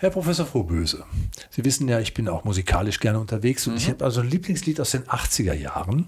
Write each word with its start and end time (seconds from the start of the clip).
Herr 0.00 0.10
Professor 0.10 0.46
Frohböse, 0.46 1.04
Sie 1.50 1.64
wissen 1.64 1.88
ja, 1.88 1.98
ich 1.98 2.14
bin 2.14 2.28
auch 2.28 2.44
musikalisch 2.44 3.00
gerne 3.00 3.18
unterwegs 3.18 3.66
und 3.66 3.76
ich 3.76 3.88
habe 3.88 4.04
also 4.04 4.20
ein 4.20 4.30
Lieblingslied 4.30 4.80
aus 4.80 4.92
den 4.92 5.02
80er 5.02 5.54
Jahren 5.54 6.06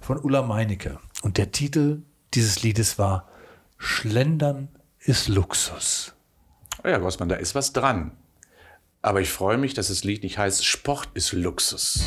von 0.00 0.16
Ulla 0.20 0.42
Meinecke. 0.42 1.00
Und 1.22 1.38
der 1.38 1.50
Titel 1.50 2.02
dieses 2.34 2.62
Liedes 2.62 3.00
war 3.00 3.28
Schlendern 3.78 4.68
ist 5.00 5.26
Luxus. 5.26 6.14
Oh 6.84 6.88
ja, 6.88 6.98
Grossmann, 6.98 7.28
da 7.28 7.34
ist 7.34 7.56
was 7.56 7.72
dran. 7.72 8.12
Aber 9.02 9.20
ich 9.20 9.30
freue 9.30 9.58
mich, 9.58 9.74
dass 9.74 9.88
das 9.88 10.04
Lied 10.04 10.22
nicht 10.22 10.38
heißt 10.38 10.64
Sport 10.64 11.08
ist 11.14 11.32
Luxus. 11.32 12.04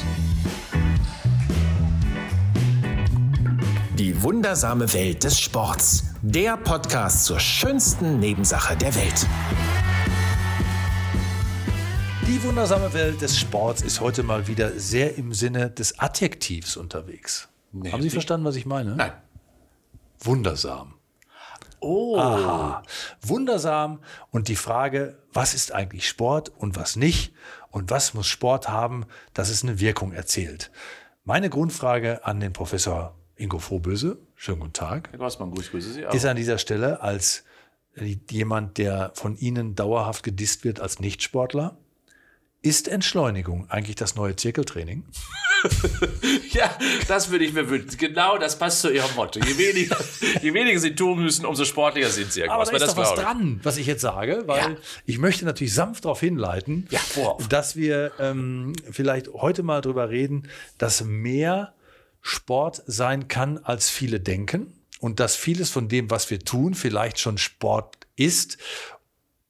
Die 3.99 4.21
wundersame 4.23 4.93
Welt 4.93 5.25
des 5.25 5.37
Sports. 5.37 6.05
Der 6.21 6.55
Podcast 6.55 7.25
zur 7.25 7.41
schönsten 7.41 8.21
Nebensache 8.21 8.77
der 8.77 8.95
Welt. 8.95 9.27
Die 12.27 12.41
wundersame 12.43 12.91
Welt 12.93 13.21
des 13.21 13.37
Sports 13.37 13.83
ist 13.83 14.01
heute 14.01 14.23
mal 14.23 14.47
wieder 14.47 14.71
sehr 14.79 15.15
im 15.15 15.33
Sinne 15.33 15.69
des 15.69 15.99
Adjektivs 15.99 16.75
unterwegs. 16.75 17.49
Nee, 17.71 17.91
Haben 17.91 18.01
Sie 18.01 18.09
verstanden, 18.09 18.45
was 18.45 18.55
ich 18.55 18.65
meine? 18.65 18.95
Nein. 18.95 19.11
Wundersam. 20.19 20.95
Oh. 21.79 22.17
Aha. 22.17 22.81
Wundersam. 23.21 23.99
Und 24.31 24.47
die 24.47 24.55
Frage, 24.55 25.19
was 25.33 25.53
ist 25.53 25.71
eigentlich 25.71 26.07
Sport 26.07 26.49
und 26.49 26.75
was 26.75 26.95
nicht? 26.95 27.33
Und 27.69 27.91
was 27.91 28.15
muss 28.15 28.25
Sport 28.27 28.69
haben, 28.69 29.05
dass 29.35 29.49
es 29.49 29.61
eine 29.61 29.79
Wirkung 29.79 30.11
erzielt? 30.11 30.71
Meine 31.25 31.49
Grundfrage 31.51 32.25
an 32.25 32.39
den 32.39 32.53
Professor 32.53 33.15
Ingo 33.35 33.59
Frohböse, 33.59 34.17
schönen 34.35 34.61
guten 34.61 34.73
Tag, 34.73 35.09
Herr 35.11 35.19
Grossmann, 35.19 35.53
ich 35.59 35.69
grüße 35.69 35.91
Sie 35.91 36.07
auch. 36.07 36.13
ist 36.13 36.25
an 36.25 36.37
dieser 36.37 36.57
Stelle 36.57 37.01
als 37.01 37.43
äh, 37.95 38.17
jemand, 38.31 38.77
der 38.77 39.11
von 39.13 39.35
Ihnen 39.35 39.75
dauerhaft 39.75 40.23
gedisst 40.23 40.63
wird 40.63 40.79
als 40.79 40.99
Nichtsportler. 40.99 41.77
Ist 42.65 42.87
Entschleunigung 42.87 43.69
eigentlich 43.69 43.95
das 43.95 44.15
neue 44.15 44.35
Zirkeltraining? 44.35 45.03
Ja, 46.51 46.77
das 47.07 47.31
würde 47.31 47.43
ich 47.43 47.53
mir 47.53 47.69
wünschen. 47.69 47.97
Genau, 47.97 48.37
das 48.37 48.57
passt 48.59 48.81
zu 48.81 48.91
Ihrem 48.93 49.13
Motto. 49.15 49.39
Je 49.39 49.57
weniger, 49.57 49.97
je 50.41 50.53
weniger 50.53 50.79
Sie 50.79 50.93
tun 50.95 51.21
müssen, 51.23 51.45
umso 51.45 51.65
sportlicher 51.65 52.09
sind 52.09 52.31
Sie. 52.31 52.43
Aber 52.43 52.63
da 52.65 52.71
Grossmann. 52.71 52.81
ist 52.81 52.87
doch 52.91 52.97
was 52.97 53.13
dran, 53.15 53.59
was 53.63 53.77
ich 53.77 53.87
jetzt 53.87 54.01
sage, 54.01 54.43
weil 54.45 54.57
Ja. 54.73 54.75
ich 55.05 55.17
möchte 55.17 55.43
natürlich 55.45 55.73
sanft 55.73 56.05
darauf 56.05 56.19
hinleiten, 56.19 56.87
Ja, 56.91 56.99
dass 57.49 57.75
wir 57.75 58.11
ähm, 58.19 58.73
vielleicht 58.91 59.29
heute 59.33 59.63
mal 59.63 59.81
drüber 59.81 60.09
reden, 60.09 60.47
dass 60.77 61.03
mehr 61.03 61.73
Sport 62.21 62.83
sein 62.85 63.27
kann, 63.27 63.57
als 63.57 63.89
viele 63.89 64.19
denken 64.19 64.73
und 64.99 65.19
dass 65.19 65.35
vieles 65.35 65.69
von 65.71 65.87
dem, 65.89 66.09
was 66.11 66.29
wir 66.29 66.39
tun, 66.39 66.73
vielleicht 66.75 67.19
schon 67.19 67.37
Sport 67.37 67.95
ist 68.15 68.57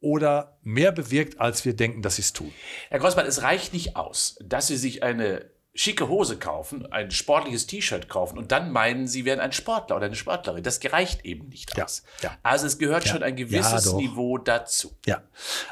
oder 0.06 0.58
mehr 0.62 0.92
bewirkt, 0.92 1.42
als 1.42 1.66
wir 1.66 1.76
denken, 1.76 2.04
dass 2.04 2.18
sie 2.18 2.22
es 2.22 2.32
tun. 2.32 2.54
Herr 2.90 3.00
Grossmann, 3.00 3.26
es 3.26 3.42
reicht 3.42 3.74
nicht 3.74 3.96
aus, 3.96 4.38
dass 4.44 4.68
Sie 4.68 4.78
sich 4.78 5.02
eine 5.02 5.50
schicke 5.74 6.08
Hose 6.08 6.38
kaufen, 6.38 6.86
ein 6.94 7.10
sportliches 7.10 7.66
T-Shirt 7.66 8.08
kaufen 8.08 8.38
und 8.38 8.52
dann 8.52 8.72
meinen, 8.72 9.08
Sie 9.08 9.26
wären 9.26 9.40
ein 9.40 9.52
Sportler 9.52 9.96
oder 9.98 10.06
eine 10.06 10.16
Sportlerin. 10.16 10.62
Das 10.64 10.80
reicht 10.86 11.26
eben 11.26 11.50
nicht 11.50 11.76
Ja, 11.76 11.86
aus. 11.86 12.04
ja. 12.22 12.38
Also 12.44 12.68
es 12.68 12.78
gehört 12.78 13.06
Ja, 13.06 13.14
schon 13.14 13.24
ein 13.24 13.36
ja, 13.36 13.46
gewisses. 13.46 13.94
Niveau 13.94 14.38
dazu. 14.38 14.96
Ja, 15.08 15.24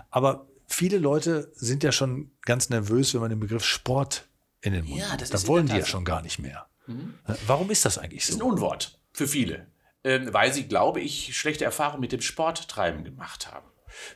aber 0.09 0.47
viele 0.67 0.97
Leute 0.97 1.51
sind 1.53 1.83
ja 1.83 1.91
schon 1.91 2.31
ganz 2.41 2.69
nervös, 2.69 3.13
wenn 3.13 3.21
man 3.21 3.29
den 3.29 3.39
Begriff 3.39 3.63
Sport 3.63 4.27
in 4.61 4.73
den 4.73 4.85
Mund 4.85 4.99
Ja, 4.99 5.09
nimmt. 5.09 5.21
das 5.21 5.29
Da 5.29 5.35
ist 5.37 5.43
in 5.43 5.49
wollen 5.49 5.67
die 5.67 5.73
ja 5.73 5.81
so. 5.81 5.85
schon 5.85 6.05
gar 6.05 6.23
nicht 6.23 6.39
mehr. 6.39 6.65
Äh, 6.87 7.33
Warum 7.45 7.69
ist 7.69 7.85
das 7.85 7.97
eigentlich 7.99 8.23
Das 8.23 8.29
ist 8.31 8.35
ein 8.37 8.39
so? 8.39 8.45
Unwort 8.47 8.99
für 9.13 9.27
viele, 9.27 9.67
ähm, 10.03 10.33
weil 10.33 10.51
sie, 10.51 10.67
glaube 10.67 10.99
ich, 11.01 11.37
schlechte 11.37 11.63
Erfahrungen 11.65 12.01
mit 12.01 12.11
dem 12.11 12.19
Sporttreiben 12.21 13.03
gemacht 13.05 13.51
haben. 13.53 13.67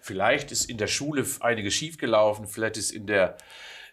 Vielleicht 0.02 0.52
ist 0.52 0.70
in 0.70 0.78
der 0.78 0.88
Schule 0.88 1.26
einiges 1.40 1.74
schiefgelaufen, 1.74 2.48
vielleicht 2.48 2.78
ist 2.78 2.92
in 2.92 3.08
der 3.08 3.38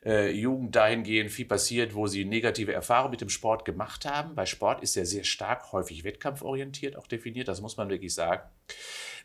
äh, 0.04 0.30
Jugend 0.30 0.74
dahingehend 0.76 1.30
viel 1.30 1.46
passiert, 1.46 1.94
wo 1.94 2.06
sie 2.06 2.24
negative 2.24 2.72
Erfahrungen 2.72 3.12
mit 3.12 3.20
dem 3.20 3.30
Sport 3.30 3.64
gemacht 3.64 4.04
haben. 4.04 4.36
Weil 4.36 4.46
Sport 4.46 4.82
ist 4.82 4.96
ja 4.96 5.04
sehr 5.04 5.24
stark, 5.24 5.72
häufig 5.72 6.04
wettkampforientiert 6.04 6.96
auch 6.96 7.06
definiert, 7.06 7.48
das 7.48 7.60
muss 7.60 7.76
man 7.76 7.88
wirklich 7.88 8.14
sagen. 8.14 8.42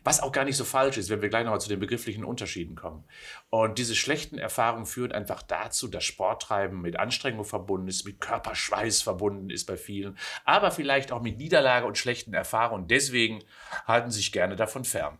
Was 0.02 0.22
auch 0.22 0.32
gar 0.32 0.44
nicht 0.44 0.56
so 0.56 0.64
falsch 0.64 0.96
ist, 0.96 1.10
wenn 1.10 1.20
wir 1.20 1.28
gleich 1.28 1.44
nochmal 1.44 1.60
zu 1.60 1.68
den 1.68 1.80
begrifflichen 1.80 2.24
Unterschieden 2.24 2.74
kommen. 2.74 3.04
Und 3.50 3.78
diese 3.78 3.94
schlechten 3.94 4.38
Erfahrungen 4.38 4.86
führen 4.86 5.12
einfach 5.12 5.42
dazu, 5.42 5.88
dass 5.88 6.04
Sporttreiben 6.04 6.80
mit 6.80 6.98
Anstrengung 6.98 7.44
verbunden 7.44 7.88
ist, 7.88 8.06
mit 8.06 8.20
Körperschweiß 8.20 9.02
verbunden 9.02 9.50
ist 9.50 9.66
bei 9.66 9.76
vielen, 9.76 10.16
aber 10.44 10.70
vielleicht 10.70 11.12
auch 11.12 11.20
mit 11.20 11.38
Niederlage 11.38 11.86
und 11.86 11.98
schlechten 11.98 12.32
Erfahrungen. 12.32 12.88
Deswegen 12.88 13.40
halten 13.86 14.10
sie 14.10 14.18
sich 14.18 14.32
gerne 14.32 14.56
davon 14.56 14.84
fern. 14.84 15.18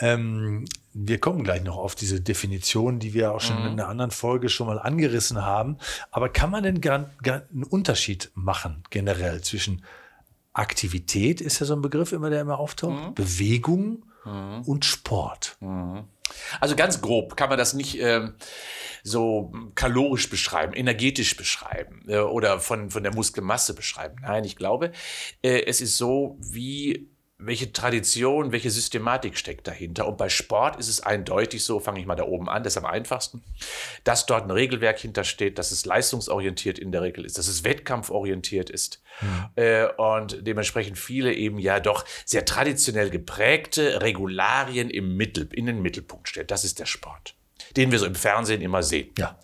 Ähm, 0.00 0.64
wir 0.92 1.20
kommen 1.20 1.44
gleich 1.44 1.62
noch 1.62 1.76
auf 1.76 1.94
diese 1.94 2.20
Definition, 2.20 2.98
die 2.98 3.14
wir 3.14 3.32
auch 3.32 3.40
schon 3.40 3.58
in 3.58 3.72
einer 3.72 3.88
anderen 3.88 4.10
Folge 4.10 4.48
schon 4.48 4.66
mal 4.66 4.78
angerissen 4.78 5.44
haben. 5.44 5.78
Aber 6.10 6.28
kann 6.28 6.50
man 6.50 6.64
denn 6.64 6.80
gar, 6.80 7.10
gar 7.22 7.42
einen 7.52 7.62
Unterschied 7.62 8.30
machen 8.34 8.82
generell 8.90 9.40
zwischen 9.42 9.84
Aktivität, 10.58 11.40
ist 11.40 11.60
ja 11.60 11.66
so 11.66 11.74
ein 11.74 11.82
Begriff 11.82 12.12
immer, 12.12 12.30
der 12.30 12.40
immer 12.40 12.58
auftaucht, 12.58 13.14
Bewegung 13.14 14.04
und 14.66 14.84
Sport? 14.84 15.56
Also 16.60 16.76
ganz 16.76 17.00
grob 17.00 17.36
kann 17.36 17.48
man 17.48 17.58
das 17.58 17.74
nicht 17.74 17.98
ähm, 18.00 18.34
so 19.02 19.52
kalorisch 19.74 20.28
beschreiben, 20.28 20.74
energetisch 20.74 21.36
beschreiben 21.36 22.02
äh, 22.08 22.18
oder 22.18 22.60
von, 22.60 22.90
von 22.90 23.02
der 23.02 23.14
Muskelmasse 23.14 23.74
beschreiben. 23.74 24.16
Nein, 24.22 24.44
ich 24.44 24.56
glaube, 24.56 24.92
äh, 25.42 25.62
es 25.62 25.80
ist 25.80 25.96
so, 25.96 26.36
wie 26.40 27.08
welche 27.40 27.72
Tradition, 27.72 28.50
welche 28.50 28.70
Systematik 28.70 29.38
steckt 29.38 29.68
dahinter. 29.68 30.08
Und 30.08 30.18
bei 30.18 30.28
Sport 30.28 30.76
ist 30.76 30.88
es 30.88 31.00
eindeutig 31.00 31.62
so, 31.62 31.78
fange 31.78 32.00
ich 32.00 32.06
mal 32.06 32.16
da 32.16 32.24
oben 32.24 32.48
an, 32.48 32.64
das 32.64 32.72
ist 32.74 32.78
am 32.78 32.84
einfachsten, 32.84 33.44
dass 34.02 34.26
dort 34.26 34.44
ein 34.44 34.50
Regelwerk 34.50 34.98
hintersteht, 34.98 35.56
dass 35.56 35.70
es 35.70 35.86
leistungsorientiert 35.86 36.80
in 36.80 36.90
der 36.90 37.02
Regel 37.02 37.24
ist, 37.24 37.38
dass 37.38 37.46
es 37.46 37.62
wettkampforientiert 37.62 38.70
ist 38.70 39.02
äh, 39.54 39.86
und 39.96 40.46
dementsprechend 40.46 40.98
viele 40.98 41.32
eben 41.32 41.60
ja 41.60 41.78
doch 41.78 42.04
sehr 42.24 42.44
traditionell 42.44 43.08
geprägte 43.08 44.02
Regularien 44.02 44.90
im 44.90 45.16
Mittel, 45.16 45.48
in 45.52 45.66
den 45.66 45.80
Mittelpunkt 45.80 46.28
stellt. 46.28 46.50
Das 46.50 46.64
ist 46.64 46.80
der 46.80 46.86
Sport, 46.86 47.36
den 47.78 47.92
wir 47.92 48.00
so 48.00 48.06
im 48.06 48.16
Fernsehen 48.16 48.60
immer 48.60 48.82
sehen. 48.82 49.10
Ja. 49.16 49.38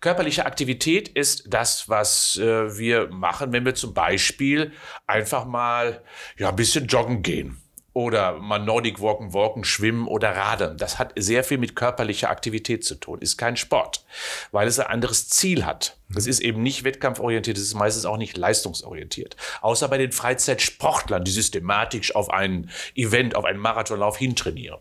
Körperliche 0.00 0.46
Aktivität 0.46 1.08
ist 1.08 1.44
das, 1.46 1.90
was 1.90 2.38
äh, 2.38 2.76
wir 2.78 3.08
machen, 3.08 3.52
wenn 3.52 3.66
wir 3.66 3.74
zum 3.74 3.92
Beispiel 3.92 4.72
einfach 5.06 5.44
mal 5.44 6.02
ja, 6.38 6.48
ein 6.48 6.56
bisschen 6.56 6.86
joggen 6.86 7.22
gehen. 7.22 7.60
Oder 7.92 8.38
mal 8.38 8.58
Nordic 8.58 9.00
Walken, 9.00 9.32
Walken, 9.32 9.64
Schwimmen 9.64 10.06
oder 10.06 10.36
Radeln. 10.36 10.76
Das 10.76 10.98
hat 10.98 11.12
sehr 11.16 11.44
viel 11.44 11.58
mit 11.58 11.76
körperlicher 11.76 12.30
Aktivität 12.30 12.84
zu 12.84 12.94
tun. 12.94 13.20
Ist 13.20 13.36
kein 13.36 13.56
Sport, 13.56 14.04
weil 14.52 14.68
es 14.68 14.78
ein 14.78 14.86
anderes 14.86 15.28
Ziel 15.28 15.64
hat. 15.64 15.98
Es 16.14 16.28
ist 16.28 16.40
eben 16.40 16.62
nicht 16.62 16.84
wettkampforientiert, 16.84 17.56
es 17.58 17.64
ist 17.64 17.74
meistens 17.74 18.04
auch 18.06 18.16
nicht 18.16 18.36
leistungsorientiert. 18.36 19.36
Außer 19.60 19.88
bei 19.88 19.98
den 19.98 20.12
Freizeitsportlern, 20.12 21.24
die 21.24 21.32
systematisch 21.32 22.14
auf 22.14 22.30
ein 22.30 22.70
Event, 22.94 23.34
auf 23.34 23.44
einen 23.44 23.58
Marathonlauf 23.58 24.16
hintrainieren. 24.16 24.78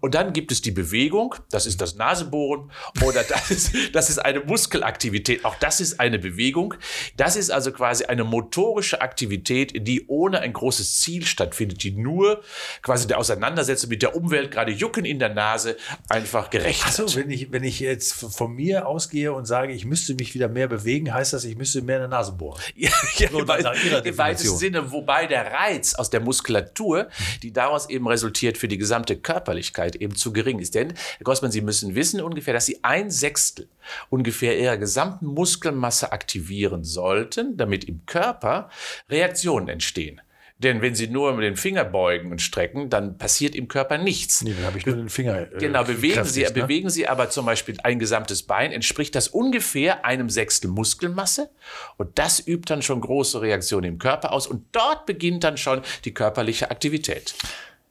Und 0.00 0.16
dann 0.16 0.32
gibt 0.32 0.50
es 0.50 0.62
die 0.62 0.72
Bewegung, 0.72 1.36
das 1.50 1.66
ist 1.66 1.80
das 1.80 1.94
Nasebohren 1.94 2.72
oder 3.04 3.22
das 3.28 3.52
ist, 3.52 3.94
das 3.94 4.10
ist 4.10 4.18
eine 4.18 4.40
Muskelaktivität. 4.40 5.44
Auch 5.44 5.54
das 5.54 5.80
ist 5.80 6.00
eine 6.00 6.18
Bewegung. 6.18 6.74
Das 7.16 7.36
ist 7.36 7.50
also 7.50 7.70
quasi 7.70 8.06
eine 8.06 8.24
motorische 8.24 9.00
Aktivität, 9.00 9.86
die 9.86 10.06
ohne 10.08 10.40
ein 10.40 10.52
großes 10.52 11.00
Ziel 11.00 11.24
stattfindet, 11.24 11.84
die 11.84 11.92
nur 11.92 12.42
quasi 12.82 13.06
der 13.06 13.18
Auseinandersetzung 13.18 13.90
mit 13.90 14.02
der 14.02 14.16
Umwelt, 14.16 14.50
gerade 14.50 14.72
Jucken 14.72 15.04
in 15.04 15.20
der 15.20 15.32
Nase, 15.32 15.76
einfach 16.08 16.50
gerecht 16.50 16.84
Achso, 16.84 17.04
wird. 17.04 17.16
wenn 17.16 17.30
ich, 17.30 17.52
wenn 17.52 17.62
ich 17.62 17.78
jetzt 17.78 18.12
von 18.12 18.52
mir 18.52 18.88
ausgehe 18.88 19.32
und 19.32 19.44
sage, 19.44 19.72
ich 19.72 19.84
müsste 19.84 20.14
mich 20.14 20.34
wieder 20.34 20.48
mehr 20.48 20.63
bewegen, 20.68 21.12
heißt 21.12 21.32
das, 21.32 21.44
ich 21.44 21.56
müsste 21.56 21.82
mehr 21.82 21.96
in 21.96 22.02
der 22.02 22.08
Nase 22.08 22.32
bohren. 22.32 22.60
Ja, 22.76 22.90
ja, 23.16 23.30
So, 23.30 23.38
nach 23.42 23.84
Ihrer 23.84 24.04
im 24.04 24.18
weitesten. 24.18 24.56
Sinne, 24.56 24.90
wobei 24.90 25.26
der 25.26 25.52
Reiz 25.52 25.94
aus 25.94 26.10
der 26.10 26.20
Muskulatur, 26.20 27.08
die 27.42 27.52
daraus 27.52 27.88
eben 27.88 28.06
resultiert 28.08 28.58
für 28.58 28.68
die 28.68 28.78
gesamte 28.78 29.16
Körperlichkeit, 29.16 29.96
eben 29.96 30.14
zu 30.14 30.32
gering 30.32 30.58
ist. 30.58 30.74
Denn, 30.74 30.88
Herr 30.90 31.24
Grossmann, 31.24 31.52
Sie 31.52 31.60
müssen 31.60 31.94
wissen 31.94 32.20
ungefähr, 32.20 32.54
dass 32.54 32.66
Sie 32.66 32.78
ein 32.82 33.10
Sechstel 33.10 33.68
ungefähr 34.10 34.58
Ihrer 34.58 34.76
gesamten 34.76 35.26
Muskelmasse 35.26 36.12
aktivieren 36.12 36.84
sollten, 36.84 37.56
damit 37.56 37.84
im 37.84 38.04
Körper 38.06 38.70
Reaktionen 39.08 39.68
entstehen. 39.68 40.20
Denn 40.64 40.82
wenn 40.82 40.94
Sie 40.96 41.06
nur 41.06 41.32
mit 41.34 41.44
den 41.44 41.56
Finger 41.56 41.84
beugen 41.84 42.32
und 42.32 42.42
strecken, 42.42 42.90
dann 42.90 43.16
passiert 43.18 43.54
im 43.54 43.68
Körper 43.68 43.98
nichts. 43.98 44.42
Nee, 44.42 44.54
dann 44.56 44.64
habe 44.66 44.78
ich 44.78 44.86
nur 44.86 44.96
den 44.96 45.08
Finger. 45.08 45.52
äh, 45.52 45.58
Genau, 45.58 45.84
bewegen 45.84 46.24
Sie, 46.24 46.40
kräftig, 46.42 46.56
ne? 46.56 46.62
bewegen 46.62 46.90
Sie 46.90 47.06
aber 47.06 47.30
zum 47.30 47.46
Beispiel 47.46 47.76
ein 47.84 47.98
gesamtes 48.00 48.42
Bein, 48.42 48.72
entspricht 48.72 49.14
das 49.14 49.28
ungefähr 49.28 50.04
einem 50.04 50.28
Sechstel 50.30 50.68
Muskelmasse. 50.70 51.50
Und 51.98 52.18
das 52.18 52.40
übt 52.44 52.64
dann 52.72 52.82
schon 52.82 53.00
große 53.00 53.40
Reaktionen 53.40 53.84
im 53.84 53.98
Körper 53.98 54.32
aus. 54.32 54.46
Und 54.48 54.64
dort 54.72 55.06
beginnt 55.06 55.44
dann 55.44 55.56
schon 55.56 55.82
die 56.04 56.12
körperliche 56.14 56.70
Aktivität. 56.70 57.34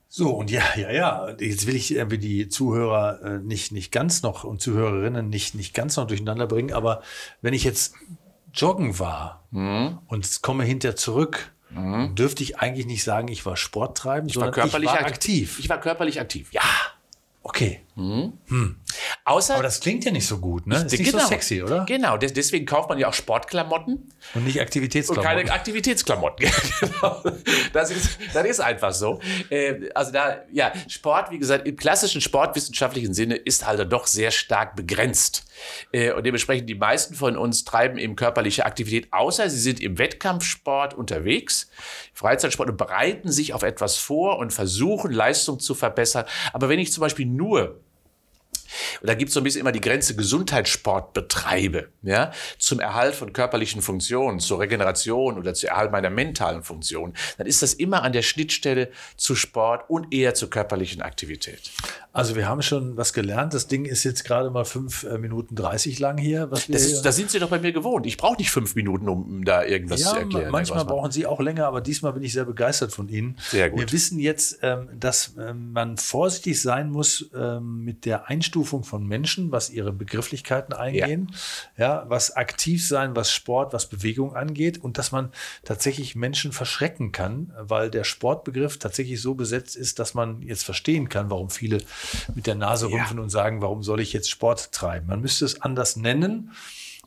So, 0.10 0.30
und 0.32 0.52
ja, 0.52 0.62
ja, 0.76 0.92
ja. 0.92 1.36
Jetzt 1.40 1.66
will 1.66 1.76
ich 1.76 1.94
irgendwie 1.94 2.18
die 2.20 2.50
Zuhörer 2.50 3.20
äh, 3.24 3.40
nicht, 3.40 3.72
nicht 3.72 3.92
ganz 3.92 4.22
noch 4.22 4.44
und 4.44 4.62
Zuhörerinnen 4.62 5.30
nicht, 5.30 5.56
nicht 5.56 5.74
ganz 5.74 5.96
noch 5.98 6.06
durcheinander 6.06 6.46
bringen, 6.48 6.72
aber 6.74 7.02
wenn 7.42 7.54
ich 7.54 7.64
jetzt 7.64 7.96
joggen 8.54 9.00
war 9.00 9.44
Mhm. 9.52 10.00
und 10.08 10.42
komme 10.42 10.64
hinterher 10.64 10.96
zurück, 10.96 11.53
dürfte 12.16 12.44
ich 12.44 12.60
eigentlich 12.60 12.86
nicht 12.86 13.04
sagen, 13.04 13.28
ich 13.28 13.46
war 13.46 13.58
Sporttreibend, 13.58 14.32
Ich 14.32 14.38
war 14.38 14.46
sondern 14.46 14.62
körperlich 14.62 14.90
ich 14.90 14.96
war 14.96 15.02
aktiv. 15.06 15.50
aktiv. 15.50 15.60
Ich 15.60 15.70
war 15.70 15.80
körperlich 15.80 16.20
aktiv, 16.20 16.52
ja. 16.52 16.62
Okay. 17.42 17.82
Außer, 19.26 19.54
Aber 19.56 19.64
das 19.64 19.80
klingt 19.80 20.06
ja 20.06 20.12
nicht 20.12 20.28
so 20.28 20.40
gut, 20.40 20.68
ne? 20.68 20.78
Ist 20.78 20.92
nicht 20.92 21.06
genau, 21.12 21.24
so 21.24 21.28
sexy, 21.30 21.62
oder? 21.64 21.86
Genau, 21.86 22.18
des- 22.18 22.34
deswegen 22.34 22.66
kauft 22.66 22.90
man 22.90 22.98
ja 22.98 23.08
auch 23.08 23.14
Sportklamotten 23.14 24.10
Und 24.36 24.44
nicht 24.46 24.58
und 24.58 24.62
Aktivitätsklamotten. 24.64 25.28
keine 25.38 25.52
Aktivitätsklamotten. 25.52 26.50
genau. 26.80 27.24
das, 27.74 27.92
ist, 27.92 28.18
das 28.34 28.46
ist 28.46 28.60
einfach 28.60 28.94
so. 28.94 29.20
Äh, 29.50 29.90
also 29.96 30.12
da, 30.12 30.44
ja, 30.52 30.72
Sport, 30.88 31.32
wie 31.32 31.40
gesagt, 31.40 31.68
im 31.68 31.76
klassischen 31.76 32.22
sportwissenschaftlichen 32.22 33.14
Sinne 33.14 33.36
ist 33.36 33.66
halt 33.66 33.92
doch 33.92 34.08
sehr 34.08 34.32
stark 34.32 34.76
begrenzt. 34.76 35.46
Äh, 35.92 36.12
und 36.14 36.26
dementsprechend 36.26 36.70
die 36.70 36.76
meisten 36.76 37.14
von 37.16 37.38
uns 37.38 37.64
treiben 37.64 37.98
eben 37.98 38.16
körperliche 38.16 38.66
Aktivität, 38.66 39.08
außer 39.12 39.50
sie 39.50 39.60
sind 39.60 39.80
im 39.82 39.98
Wettkampfsport 39.98 40.94
unterwegs, 40.94 41.70
Freizeitsport 42.14 42.70
und 42.70 42.78
bereiten 42.78 43.32
sich 43.32 43.54
auf 43.54 43.64
etwas 43.64 43.98
vor 43.98 44.38
und 44.38 44.52
versuchen, 44.54 45.12
Leistung 45.12 45.60
zu 45.60 45.76
verbessern. 45.76 46.26
Aber 46.54 46.70
wenn 46.70 46.80
ich 46.80 46.92
zum 46.92 47.02
Beispiel 47.02 47.26
nur 47.26 47.80
und 49.02 49.08
da 49.08 49.16
gibt 49.16 49.30
es 49.30 49.34
so 49.34 49.40
ein 49.40 49.44
bisschen 49.44 49.62
immer 49.62 49.72
die 49.72 49.82
Grenze 49.82 50.16
Gesundheitssport 50.16 51.14
betreibe, 51.14 51.90
ja, 52.02 52.32
zum 52.58 52.80
Erhalt 52.80 53.16
von 53.16 53.34
körperlichen 53.34 53.82
Funktionen, 53.82 54.40
zur 54.40 54.60
Regeneration 54.60 55.38
oder 55.38 55.54
zum 55.54 55.70
Erhalt 55.70 55.92
meiner 55.92 56.10
mentalen 56.10 56.64
Funktionen, 56.64 57.14
dann 57.38 57.48
ist 57.48 57.62
das 57.62 57.74
immer 57.74 58.04
an 58.04 58.14
der 58.14 58.22
Schnittstelle 58.22 58.90
zu 59.18 59.36
Sport 59.36 59.90
und 59.90 60.14
eher 60.14 60.34
zur 60.34 60.50
körperlichen 60.50 61.02
Aktivität. 61.02 61.72
Also 62.14 62.36
wir 62.36 62.48
haben 62.48 62.62
schon 62.62 62.96
was 62.96 63.12
gelernt. 63.12 63.56
Das 63.56 63.68
Ding 63.68 63.86
ist 63.86 64.04
jetzt 64.04 64.24
gerade 64.24 64.52
mal 64.52 64.66
fünf 64.66 65.04
äh, 65.04 65.18
Minuten 65.18 65.56
30 65.56 65.98
lang 66.00 66.20
hier. 66.20 66.52
Was 66.52 66.68
wir 66.68 66.74
Das, 66.74 66.86
ist, 66.86 67.02
das 67.02 67.16
sind 67.16 67.32
Sie 67.32 67.40
doch 67.40 67.50
bei 67.50 67.58
mir 67.58 67.72
gewohnt. 67.72 68.06
Ich 68.06 68.18
brauche 68.18 68.38
nicht 68.38 68.52
fünf 68.52 68.76
Minuten, 68.76 69.10
um 69.10 69.44
da 69.44 69.64
irgendwas 69.64 70.02
ja, 70.02 70.10
zu 70.10 70.18
erklären. 70.18 70.52
manchmal 70.52 70.86
brauchen 70.86 71.12
Sie 71.12 71.26
auch 71.26 71.40
länger, 71.40 71.66
aber 71.66 71.82
diesmal 71.82 72.14
bin 72.14 72.22
ich 72.22 72.34
sehr 72.34 72.46
begeistert 72.46 72.92
von 72.92 73.10
Ihnen. 73.10 73.38
Sehr 73.50 73.72
gut. 73.72 73.80
Wir 73.80 73.92
wissen 73.92 74.20
jetzt, 74.20 74.60
ähm, 74.62 74.90
dass 75.00 75.34
ähm, 75.40 75.74
man 75.74 75.98
vorsichtig 75.98 76.62
sein 76.62 76.92
muss 76.92 77.30
ähm, 77.36 77.84
mit 77.84 78.06
der 78.06 78.30
Einstufung 78.30 78.63
von 78.64 79.06
Menschen, 79.06 79.52
was 79.52 79.70
ihre 79.70 79.92
Begrifflichkeiten 79.92 80.74
eingehen, 80.74 81.36
ja. 81.78 82.06
was 82.08 82.36
aktiv 82.36 82.88
sein, 82.88 83.16
was 83.16 83.32
Sport, 83.32 83.74
was 83.74 83.90
Bewegung 83.90 84.36
angeht 84.36 84.78
und 84.84 84.98
dass 84.98 85.12
man 85.12 85.32
tatsächlich 85.64 86.16
Menschen 86.16 86.52
verschrecken 86.52 87.12
kann, 87.12 87.54
weil 87.60 87.90
der 87.90 88.04
Sportbegriff 88.04 88.80
tatsächlich 88.80 89.22
so 89.22 89.36
besetzt 89.36 89.76
ist, 89.76 90.00
dass 90.00 90.14
man 90.14 90.42
jetzt 90.42 90.64
verstehen 90.64 91.10
kann, 91.10 91.30
warum 91.30 91.50
viele 91.50 91.80
mit 92.36 92.48
der 92.48 92.56
Nase 92.56 92.88
Ja. 92.90 92.98
rümpfen 92.98 93.20
und 93.20 93.30
sagen, 93.30 93.62
warum 93.62 93.84
soll 93.84 94.00
ich 94.00 94.14
jetzt 94.14 94.30
Sport 94.30 94.72
treiben? 94.72 95.08
Man 95.08 95.22
müsste 95.22 95.46
es 95.46 95.62
anders 95.62 95.96
nennen. 95.96 96.52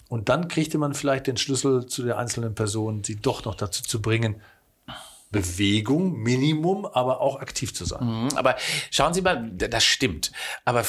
Und 0.08 0.28
dann 0.28 0.46
kriegte 0.46 0.78
man 0.78 0.94
vielleicht 0.94 1.26
den 1.26 1.36
Schlüssel 1.36 1.86
zu 1.86 2.04
der 2.04 2.16
einzelnen 2.16 2.54
Person, 2.54 3.02
sie 3.02 3.16
doch 3.16 3.44
noch 3.44 3.56
dazu 3.56 3.82
zu 3.82 4.00
bringen, 4.00 4.36
Bewegung, 5.30 6.18
Minimum, 6.18 6.86
aber 6.86 7.20
auch 7.20 7.40
aktiv 7.40 7.74
zu 7.74 7.84
sein. 7.84 8.04
Mhm, 8.04 8.28
Aber 8.36 8.56
schauen 8.90 9.12
Sie 9.12 9.22
mal, 9.22 9.50
das 9.52 9.84
stimmt. 9.84 10.32
Aber 10.64 10.84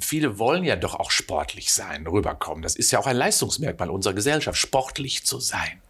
viele 0.00 0.38
wollen 0.38 0.64
ja 0.64 0.76
doch 0.76 0.94
auch 0.94 1.10
sportlich 1.10 1.72
sein, 1.72 2.06
rüberkommen. 2.06 2.62
Das 2.62 2.76
ist 2.76 2.90
ja 2.90 2.98
auch 2.98 3.06
ein 3.06 3.16
Leistungsmerkmal 3.16 3.90
unserer 3.90 4.14
Gesellschaft, 4.14 4.58
sportlich 4.58 5.26
zu 5.26 5.38
sein. 5.38 5.82